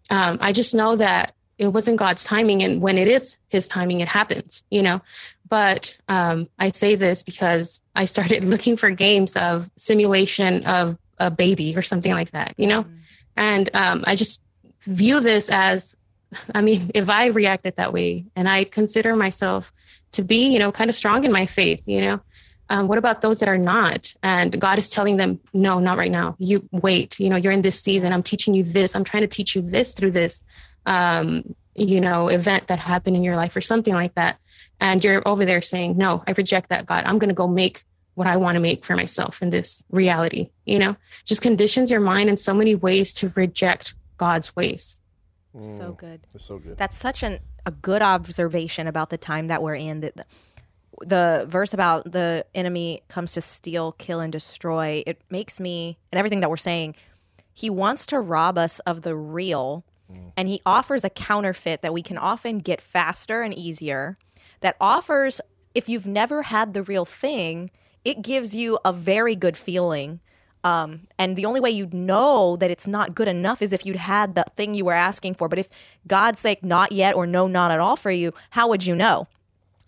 [0.10, 2.62] um, I just know that it wasn't God's timing.
[2.62, 5.02] And when it is his timing, it happens, you know.
[5.48, 11.32] But um, I say this because I started looking for games of simulation of a
[11.32, 12.86] baby or something like that, you know.
[13.36, 14.42] And um, I just
[14.82, 15.96] view this as,
[16.54, 19.72] I mean, if I reacted that way and I consider myself
[20.14, 22.22] to be, you know, kind of strong in my faith, you know,
[22.70, 24.14] um, what about those that are not?
[24.24, 26.36] And God is telling them, no, not right now.
[26.38, 28.12] You wait, you know, you're in this season.
[28.12, 28.96] I'm teaching you this.
[28.96, 30.44] I'm trying to teach you this through this,
[30.86, 34.38] um, you know, event that happened in your life or something like that.
[34.80, 37.04] And you're over there saying, no, I reject that, God.
[37.06, 37.84] I'm going to go make
[38.16, 42.00] what I want to make for myself in this reality, you know, just conditions your
[42.00, 45.00] mind in so many ways to reject God's ways.
[45.56, 45.78] Mm.
[45.78, 46.22] So good.
[46.34, 50.00] it's so good That's such an a good observation about the time that we're in.
[50.00, 50.26] That the,
[51.06, 55.04] the verse about the enemy comes to steal, kill, and destroy.
[55.06, 56.96] It makes me and everything that we're saying.
[57.54, 59.84] He wants to rob us of the real,
[60.36, 64.18] and he offers a counterfeit that we can often get faster and easier.
[64.62, 65.42] That offers,
[65.76, 67.70] if you've never had the real thing,
[68.06, 70.20] it gives you a very good feeling.
[70.64, 73.96] Um, and the only way you'd know that it's not good enough is if you'd
[73.96, 75.48] had the thing you were asking for.
[75.48, 75.70] But if
[76.08, 79.28] God's sake, not yet, or no, not at all for you, how would you know?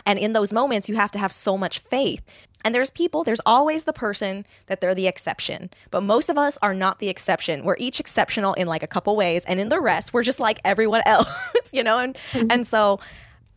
[0.05, 2.23] And in those moments, you have to have so much faith.
[2.65, 5.69] And there's people, there's always the person that they're the exception.
[5.91, 7.63] But most of us are not the exception.
[7.63, 9.43] We're each exceptional in like a couple ways.
[9.45, 11.31] And in the rest, we're just like everyone else,
[11.71, 11.99] you know?
[11.99, 12.47] And, mm-hmm.
[12.49, 12.99] and so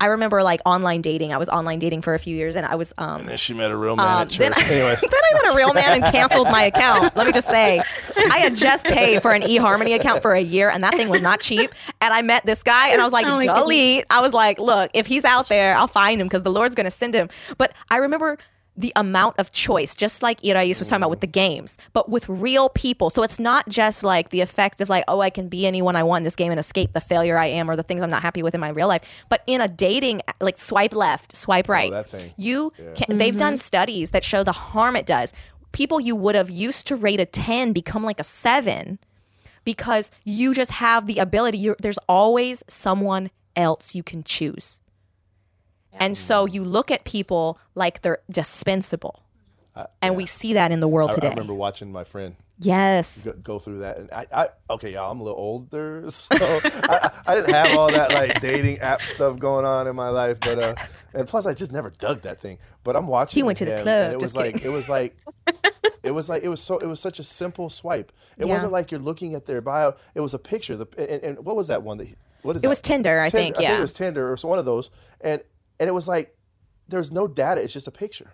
[0.03, 1.33] I remember like online dating.
[1.33, 2.93] I was online dating for a few years, and I was.
[2.99, 4.39] Um, and then she met a real man um, at church.
[4.41, 7.15] Then I, then I met a real man and canceled my account.
[7.15, 7.81] Let me just say,
[8.17, 11.23] I had just paid for an eHarmony account for a year, and that thing was
[11.23, 11.73] not cheap.
[12.01, 14.05] And I met this guy, and I was like, oh delete.
[14.11, 16.87] I was like, look, if he's out there, I'll find him because the Lord's going
[16.87, 17.29] to send him.
[17.57, 18.39] But I remember
[18.77, 22.29] the amount of choice, just like Irais was talking about with the games, but with
[22.29, 23.11] real people.
[23.11, 26.03] So it's not just like the effect of like, oh, I can be anyone I
[26.03, 28.23] want in this game and escape the failure I am or the things I'm not
[28.23, 29.03] happy with in my real life.
[29.29, 32.05] But in a dating, like swipe left, swipe oh, right, oh,
[32.37, 32.93] you yeah.
[32.95, 33.19] can, mm-hmm.
[33.19, 35.33] they've done studies that show the harm it does.
[35.73, 38.99] People you would have used to rate a 10 become like a seven
[39.65, 41.75] because you just have the ability.
[41.79, 44.81] there's always someone else you can choose.
[45.93, 49.23] And so you look at people like they're dispensable.
[49.75, 50.17] Uh, and yeah.
[50.17, 51.27] we see that in the world I, today.
[51.29, 52.37] I remember watching my friend.
[52.59, 53.23] Yes.
[53.23, 57.11] Go, go through that, and I, I, okay, y'all, I'm a little older, so I,
[57.27, 60.59] I, didn't have all that like dating app stuff going on in my life, but
[60.59, 60.75] uh,
[61.15, 62.59] and plus I just never dug that thing.
[62.85, 63.39] But I'm watching.
[63.39, 64.13] He went to the club.
[64.13, 64.55] it was kidding.
[64.55, 65.17] like it was like
[66.03, 68.13] it was like it was so it was such a simple swipe.
[68.39, 68.53] It yeah.
[68.53, 69.95] wasn't like you're looking at their bio.
[70.15, 70.77] It was a picture.
[70.77, 72.15] The and, and what was that one that?
[72.43, 72.63] What is it?
[72.63, 72.69] That?
[72.69, 73.57] was Tinder, I Tinder, think.
[73.57, 74.91] Yeah, I think it was Tinder or so one of those,
[75.21, 75.43] and
[75.83, 76.39] and it was like,
[76.87, 77.61] there's no data.
[77.61, 78.33] It's just a picture.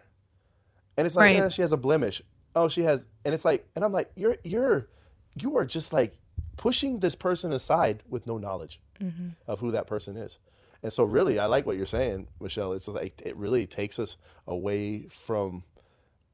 [0.99, 1.45] And it's like, right.
[1.45, 2.21] eh, she has a blemish.
[2.55, 4.87] Oh, she has, and it's like, and I'm like, you're, you're,
[5.35, 6.15] you are just like
[6.59, 9.29] pushing this person aside with no knowledge mm-hmm.
[9.47, 10.39] of who that person is.
[10.83, 12.75] And so, really, I like what you're saying, Michelle.
[12.75, 15.65] It's like it really takes us away from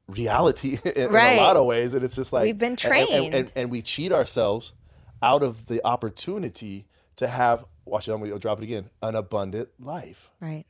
[0.09, 1.33] reality in, right.
[1.35, 3.53] in a lot of ways, and it's just like we've been trained, and, and, and,
[3.55, 4.73] and we cheat ourselves
[5.23, 7.63] out of the opportunity to have.
[7.85, 8.11] Watch it.
[8.11, 8.89] I'm gonna drop it again.
[9.01, 10.29] An abundant life.
[10.41, 10.65] Right.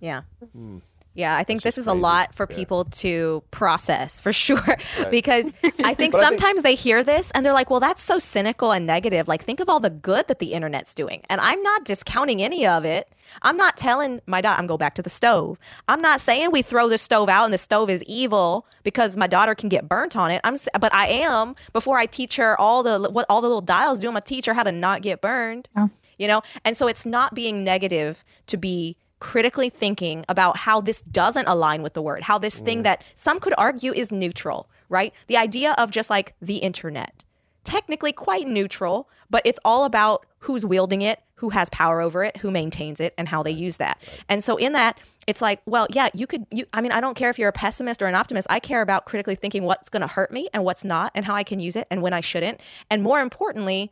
[0.00, 0.22] Yeah.
[0.56, 0.82] Mm.
[1.16, 1.96] Yeah, I think That's this is crazy.
[1.98, 2.56] a lot for yeah.
[2.56, 4.56] people to process for sure.
[4.66, 5.10] Right.
[5.12, 8.18] because I think sometimes I think- they hear this and they're like, well, that's so
[8.18, 9.28] cynical and negative.
[9.28, 11.22] Like, think of all the good that the internet's doing.
[11.30, 13.08] And I'm not discounting any of it.
[13.42, 15.60] I'm not telling my daughter, I'm going back to the stove.
[15.86, 19.28] I'm not saying we throw the stove out and the stove is evil because my
[19.28, 20.40] daughter can get burnt on it.
[20.42, 24.00] I'm, but I am before I teach her all the what all the little dials
[24.00, 24.08] do.
[24.08, 25.68] I'm gonna teach her how to not get burned.
[25.76, 25.88] Yeah.
[26.18, 31.00] You know, and so it's not being negative to be critically thinking about how this
[31.00, 32.64] doesn't align with the word, how this mm.
[32.66, 35.14] thing that some could argue is neutral, right?
[35.28, 37.24] The idea of just like the internet,
[37.64, 42.36] technically quite neutral, but it's all about who's wielding it, who has power over it,
[42.36, 43.98] who maintains it, and how they use that.
[44.28, 47.16] And so in that, it's like, well, yeah, you could, you, I mean, I don't
[47.16, 48.46] care if you're a pessimist or an optimist.
[48.50, 51.34] I care about critically thinking what's going to hurt me and what's not, and how
[51.34, 52.60] I can use it and when I shouldn't.
[52.90, 53.90] And more importantly,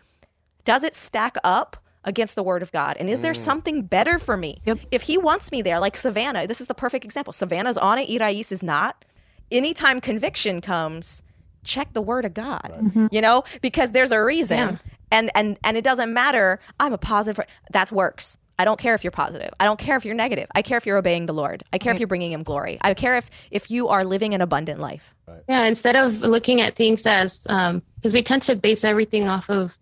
[0.67, 2.97] does it stack up against the word of God?
[2.99, 3.37] And is there mm.
[3.37, 4.61] something better for me?
[4.67, 4.79] Yep.
[4.91, 7.33] If he wants me there, like Savannah, this is the perfect example.
[7.33, 9.05] Savannah's on it, Irais is not.
[9.51, 11.23] Anytime conviction comes,
[11.65, 12.69] check the word of God.
[12.71, 12.85] Right.
[12.85, 13.07] Mm-hmm.
[13.11, 14.59] You know, because there's a reason.
[14.59, 14.77] Yeah.
[15.11, 16.59] And and and it doesn't matter.
[16.81, 17.45] I'm a positive.
[17.71, 18.39] That's works.
[18.59, 19.51] I don't care if you're positive.
[19.59, 20.49] I don't care if you're negative.
[20.55, 21.65] I care if you're obeying the Lord.
[21.73, 21.97] I care right.
[21.97, 22.79] if you're bringing him glory.
[22.81, 25.15] I care if if you are living an abundant life.
[25.27, 25.43] Right.
[25.49, 27.83] Yeah, instead of looking at things as because um,
[28.13, 29.77] we tend to base everything off of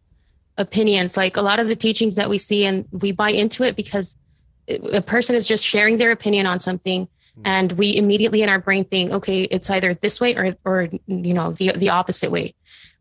[0.60, 1.16] opinions.
[1.16, 4.14] Like a lot of the teachings that we see and we buy into it because
[4.68, 7.42] a person is just sharing their opinion on something hmm.
[7.44, 11.34] and we immediately in our brain think okay it's either this way or or you
[11.34, 12.54] know the the opposite way.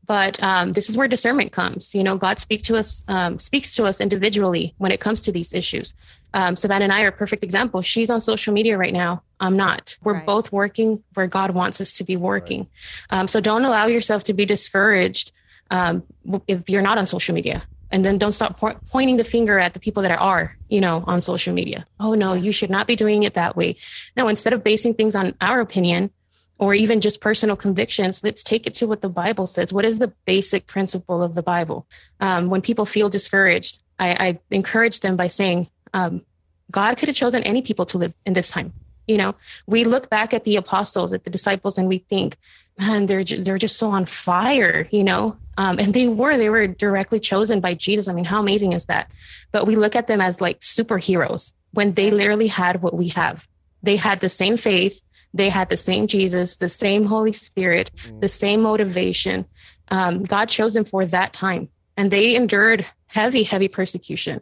[0.05, 1.93] But um, this is where discernment comes.
[1.93, 5.31] You know god speaks to us um, speaks to us individually when it comes to
[5.31, 5.93] these issues.
[6.33, 7.81] Um, savannah and i are a perfect example.
[7.81, 9.23] She's on social media right now.
[9.39, 9.97] I'm not.
[10.03, 10.25] We're right.
[10.25, 12.67] both working where god wants us to be working.
[13.11, 13.19] Right.
[13.19, 15.31] Um, so don't allow yourself to be discouraged
[15.71, 16.03] um,
[16.47, 17.63] if you're not on social media.
[17.91, 21.03] And then don't stop po- pointing the finger at the people that are you know
[21.07, 21.87] on social media.
[21.99, 23.77] Oh no you should not be doing it that way.
[24.15, 26.11] No instead of basing things on our opinion
[26.59, 29.73] or even just personal convictions let's take it to what the bible says.
[29.73, 31.87] What is the basic principle of the bible?
[32.19, 36.21] Um, when people feel discouraged I, I encourage them by saying um,
[36.69, 38.71] god could have chosen any people to live in this time
[39.09, 39.35] you know
[39.65, 42.37] we look back at the apostles at the disciples and we think
[42.77, 46.67] man they're they're just so on fire you know um, and they were, they were
[46.67, 48.07] directly chosen by Jesus.
[48.07, 49.11] I mean, how amazing is that?
[49.51, 53.45] But we look at them as like superheroes when they literally had what we have.
[53.83, 55.03] They had the same faith,
[55.33, 58.21] they had the same Jesus, the same Holy Spirit, mm.
[58.21, 59.45] the same motivation.
[59.89, 64.39] Um, God chose them for that time, and they endured heavy, heavy persecution.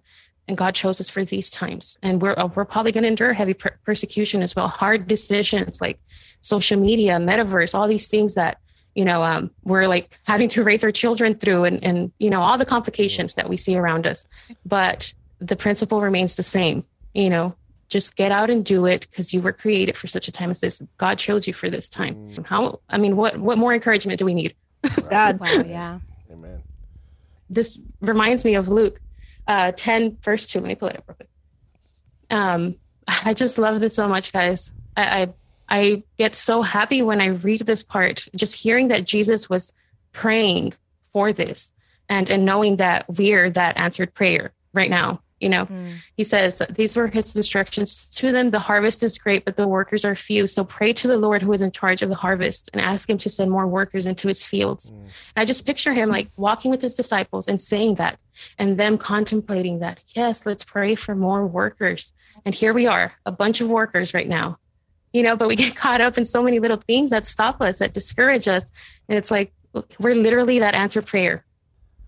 [0.47, 1.97] And God chose us for these times.
[2.01, 5.81] And we're uh, we're probably going to endure heavy per- persecution as well, hard decisions
[5.81, 5.99] like
[6.41, 8.59] social media, metaverse, all these things that
[8.95, 12.41] you know um, we're like having to raise our children through, and and you know
[12.41, 14.25] all the complications that we see around us.
[14.65, 16.85] But the principle remains the same.
[17.13, 17.55] You know,
[17.89, 20.61] just get out and do it because you were created for such a time as
[20.61, 20.81] this.
[20.97, 22.15] God chose you for this time.
[22.15, 22.45] Mm.
[22.45, 22.79] How?
[22.89, 24.55] I mean, what what more encouragement do we need?
[25.09, 25.99] God, wow, yeah.
[26.31, 26.61] Amen.
[27.49, 28.99] This reminds me of Luke
[29.47, 30.59] uh, 10, verse 2.
[30.59, 31.29] Let me pull it up real quick.
[32.29, 32.75] Um,
[33.07, 34.71] I just love this so much, guys.
[34.95, 35.33] I, I,
[35.69, 39.73] I get so happy when I read this part, just hearing that Jesus was
[40.11, 40.73] praying
[41.13, 41.73] for this
[42.09, 45.93] and, and knowing that we're that answered prayer right now you know mm.
[46.15, 50.03] he says these were his instructions to them the harvest is great but the workers
[50.03, 52.81] are few so pray to the lord who is in charge of the harvest and
[52.81, 54.99] ask him to send more workers into his fields mm.
[54.99, 58.19] and i just picture him like walking with his disciples and saying that
[58.57, 62.11] and them contemplating that yes let's pray for more workers
[62.45, 64.57] and here we are a bunch of workers right now
[65.13, 67.79] you know but we get caught up in so many little things that stop us
[67.79, 68.71] that discourage us
[69.09, 69.53] and it's like
[69.99, 71.43] we're literally that answered prayer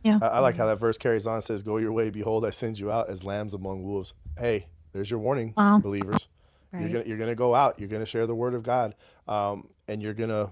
[0.04, 0.20] yeah.
[0.22, 1.40] I, I, like how that verse carries on.
[1.40, 2.10] It says, "Go your way.
[2.10, 5.80] Behold, I send you out as lambs among wolves." Hey, there's your warning, wow.
[5.80, 6.28] believers.
[6.72, 6.82] Right.
[6.82, 7.80] You're gonna you're gonna go out.
[7.80, 8.96] You're gonna share the word of God,
[9.28, 10.52] um, and you're gonna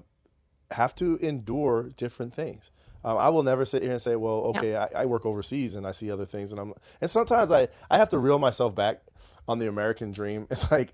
[0.71, 2.71] have to endure different things.
[3.08, 5.88] Um, I will never sit here and say, "Well, okay, I, I, work overseas and
[5.88, 9.01] I see other things," and I'm and sometimes I I have to reel myself back
[9.47, 10.45] on the American dream.
[10.51, 10.93] It's like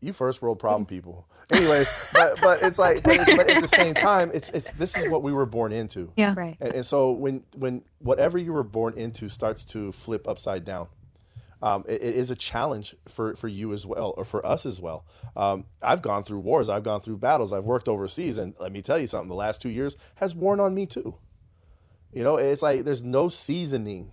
[0.00, 1.28] you first world problem people.
[1.52, 5.06] Anyways, but but it's like but, but, at the same time, it's it's this is
[5.08, 6.10] what we were born into.
[6.16, 6.32] Yeah.
[6.34, 6.56] Right.
[6.62, 10.88] And, and so when when whatever you were born into starts to flip upside down,
[11.60, 14.80] um, it, it is a challenge for, for you as well, or for us as
[14.80, 15.04] well.
[15.36, 18.80] Um, I've gone through wars, I've gone through battles, I've worked overseas, and let me
[18.80, 21.16] tell you something: the last two years has worn on me too.
[22.12, 24.12] You know, it's like there's no seasoning.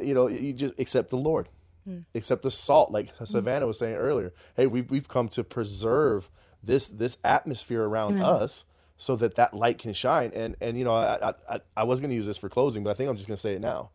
[0.00, 1.48] You know, you just accept the Lord
[1.88, 2.04] mm.
[2.14, 4.32] except the salt, like Savannah was saying earlier.
[4.54, 6.30] Hey, we've, we've come to preserve
[6.62, 8.64] this this atmosphere around us
[8.96, 10.32] so that that light can shine.
[10.34, 12.90] And and you know, I I, I was going to use this for closing, but
[12.90, 13.90] I think I'm just going to say it now.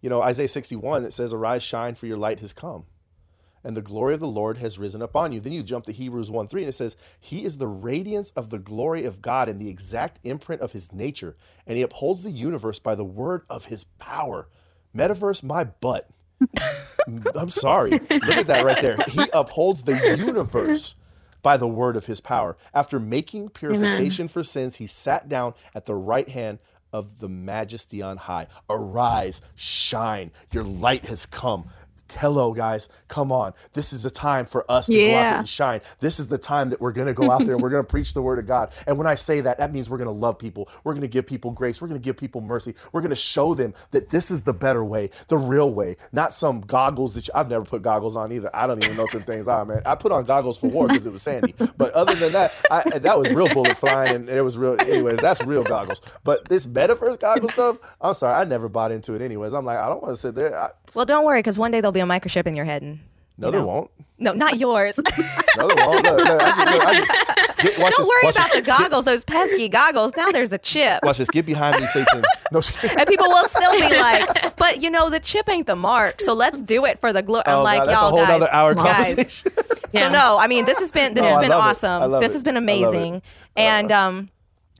[0.00, 2.84] You know, Isaiah 61 it says, "Arise, shine, for your light has come."
[3.64, 5.40] And the glory of the Lord has risen upon you.
[5.40, 8.50] Then you jump to Hebrews 1 3, and it says, He is the radiance of
[8.50, 11.36] the glory of God and the exact imprint of his nature,
[11.66, 14.48] and he upholds the universe by the word of his power.
[14.96, 16.08] Metaverse, my butt.
[17.34, 17.90] I'm sorry.
[17.90, 18.96] Look at that right there.
[19.08, 20.96] He upholds the universe
[21.42, 22.56] by the word of his power.
[22.74, 24.28] After making purification Amen.
[24.28, 26.58] for sins, he sat down at the right hand
[26.92, 28.46] of the majesty on high.
[28.68, 31.70] Arise, shine, your light has come
[32.12, 32.88] hello guys.
[33.08, 33.52] Come on.
[33.72, 35.08] This is a time for us to yeah.
[35.08, 35.80] go out there and shine.
[36.00, 37.88] This is the time that we're going to go out there and we're going to
[37.88, 38.72] preach the word of god.
[38.86, 40.68] And when i say that that means we're going to love people.
[40.84, 41.80] We're going to give people grace.
[41.80, 42.74] We're going to give people mercy.
[42.92, 46.32] We're going to show them that this is the better way the real way not
[46.34, 48.50] some goggles that you, i've never put goggles on either.
[48.54, 49.82] I don't even know what the things are man.
[49.86, 51.54] I put on goggles for war because it was sandy.
[51.76, 55.18] But other than that I, that was real bullets flying and it was real anyways
[55.18, 56.00] that's real goggles.
[56.24, 59.52] But this metaverse goggle stuff i'm sorry i never bought into it anyways.
[59.52, 60.58] I'm like i don't want to sit there.
[60.58, 62.82] I, well don't worry because one day they'll be a microchip in your head.
[62.82, 63.00] And,
[63.38, 63.58] no, you know.
[63.58, 63.90] there won't.
[64.18, 64.98] No, not yours.
[65.56, 66.04] no, there won't.
[66.04, 67.12] No, no, I just, I just,
[67.62, 68.60] get, Don't this, worry about this.
[68.60, 70.12] the goggles, those pesky goggles.
[70.14, 71.02] Now there's a chip.
[71.02, 71.30] Watch this.
[71.30, 72.22] Get behind me, Satan.
[72.52, 72.60] No,
[72.98, 76.20] and people will still be like, but you know, the chip ain't the mark.
[76.20, 77.44] So let's do it for the glory.
[77.46, 78.42] I'm oh, like, God, y'all a whole guys.
[78.42, 79.52] Other hour conversation.
[79.90, 80.08] yeah.
[80.08, 82.12] So no, I mean, this has been this no, has been awesome.
[82.20, 82.34] This it.
[82.34, 83.22] has been amazing.
[83.56, 84.28] And um,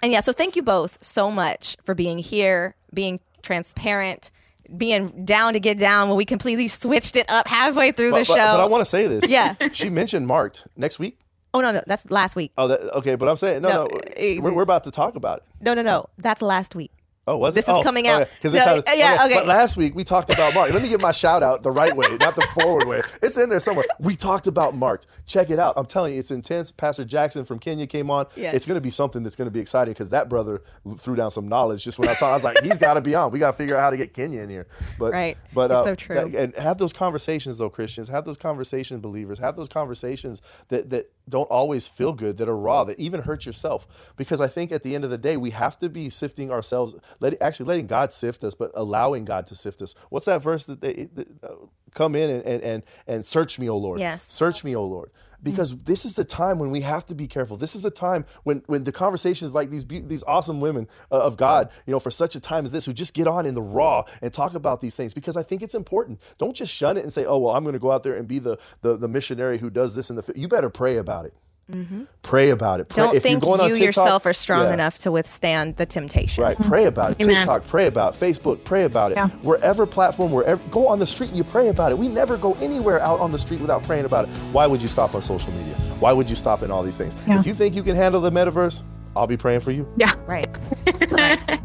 [0.02, 0.20] and yeah.
[0.20, 4.30] So thank you both so much for being here, being transparent
[4.76, 8.24] being down to get down when we completely switched it up halfway through but, the
[8.24, 8.34] show.
[8.34, 9.28] But, but I want to say this.
[9.28, 9.54] Yeah.
[9.72, 11.18] she mentioned marked next week.
[11.52, 12.52] Oh no, no, that's last week.
[12.56, 15.16] Oh, that, okay, but I'm saying no, no, no eh, we're, we're, about to talk
[15.16, 15.44] about it.
[15.60, 16.92] No, no, no, that's last week.
[17.30, 17.70] Oh, was this it?
[17.70, 18.28] is oh, coming out.
[18.34, 18.82] Because okay.
[18.86, 19.34] no, yeah, okay.
[19.34, 20.72] But last week we talked about Mark.
[20.72, 23.02] Let me give my shout out the right way, not the forward way.
[23.22, 23.86] It's in there somewhere.
[24.00, 25.04] We talked about Mark.
[25.26, 25.74] Check it out.
[25.76, 26.70] I'm telling you, it's intense.
[26.72, 28.26] Pastor Jackson from Kenya came on.
[28.34, 28.54] Yes.
[28.56, 30.62] It's going to be something that's going to be exciting because that brother
[30.98, 32.30] threw down some knowledge just when I was talking.
[32.30, 33.30] I was like, he's got to be on.
[33.30, 34.66] We got to figure out how to get Kenya in here.
[34.98, 36.16] But right, but uh, so true.
[36.16, 38.08] That, and have those conversations though, Christians.
[38.08, 39.38] Have those conversations, believers.
[39.38, 43.46] Have those conversations that that don't always feel good, that are raw, that even hurt
[43.46, 44.12] yourself.
[44.16, 46.94] Because I think at the end of the day, we have to be sifting ourselves,
[47.20, 49.94] let, actually letting God sift us, but allowing God to sift us.
[50.08, 53.68] What's that verse that they that, uh, come in and, and, and, and search me,
[53.68, 54.00] O Lord?
[54.00, 54.22] Yes.
[54.24, 55.10] Search me, O Lord
[55.42, 55.84] because mm-hmm.
[55.84, 57.56] this is the time when we have to be careful.
[57.56, 61.36] This is a time when when the conversations like these these awesome women uh, of
[61.36, 63.62] God, you know, for such a time as this, who just get on in the
[63.62, 66.20] raw and talk about these things because I think it's important.
[66.38, 68.26] Don't just shun it and say, "Oh, well, I'm going to go out there and
[68.26, 71.34] be the the, the missionary who does this And the." You better pray about it.
[71.70, 72.04] Mm-hmm.
[72.22, 72.88] Pray about it.
[72.88, 74.74] Pray, Don't if think you're going on TikTok, yourself are strong yeah.
[74.74, 76.44] enough to withstand the temptation.
[76.44, 76.56] Right.
[76.58, 77.22] Pray about it.
[77.22, 77.36] Amen.
[77.36, 78.20] TikTok, pray about it.
[78.20, 79.16] Facebook, pray about it.
[79.16, 79.28] Yeah.
[79.42, 81.98] Wherever platform, wherever go on the street and you pray about it.
[81.98, 84.30] We never go anywhere out on the street without praying about it.
[84.52, 85.74] Why would you stop on social media?
[86.00, 87.14] Why would you stop in all these things?
[87.26, 87.38] Yeah.
[87.38, 88.82] If you think you can handle the metaverse,
[89.16, 89.92] I'll be praying for you.
[89.96, 90.14] Yeah.
[90.26, 90.48] Right.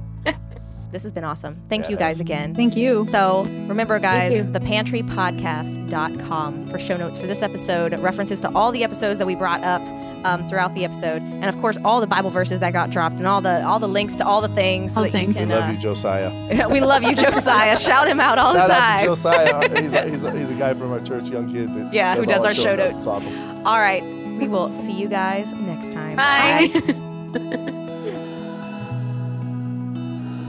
[0.96, 1.62] this has been awesome.
[1.68, 2.56] Thank you guys again.
[2.56, 3.04] Thank you.
[3.04, 4.46] So remember, guys, you.
[4.46, 9.62] thepantrypodcast.com for show notes for this episode, references to all the episodes that we brought
[9.66, 9.82] up
[10.26, 13.28] um, throughout the episode, and of course, all the Bible verses that got dropped, and
[13.28, 14.94] all the all the links to all the things.
[14.94, 15.38] So All the that you things.
[15.38, 16.32] can, Love uh, you, Josiah.
[16.70, 17.76] we love you, Josiah.
[17.78, 19.06] Shout him out all Shout the out to time.
[19.06, 19.70] Josiah.
[19.84, 21.74] he's, a, he's, a, he's a guy from our church, young kid.
[21.76, 22.96] That Yeah, who does all our show notes.
[22.96, 22.98] notes.
[23.00, 23.68] It's awesome.
[23.68, 24.02] All right,
[24.40, 26.16] we will see you guys next time.
[26.16, 26.72] Bye.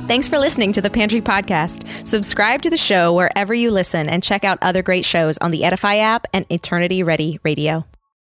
[0.07, 2.07] Thanks for listening to the Pantry Podcast.
[2.07, 5.65] Subscribe to the show wherever you listen and check out other great shows on the
[5.65, 7.85] Edify app and Eternity Ready Radio.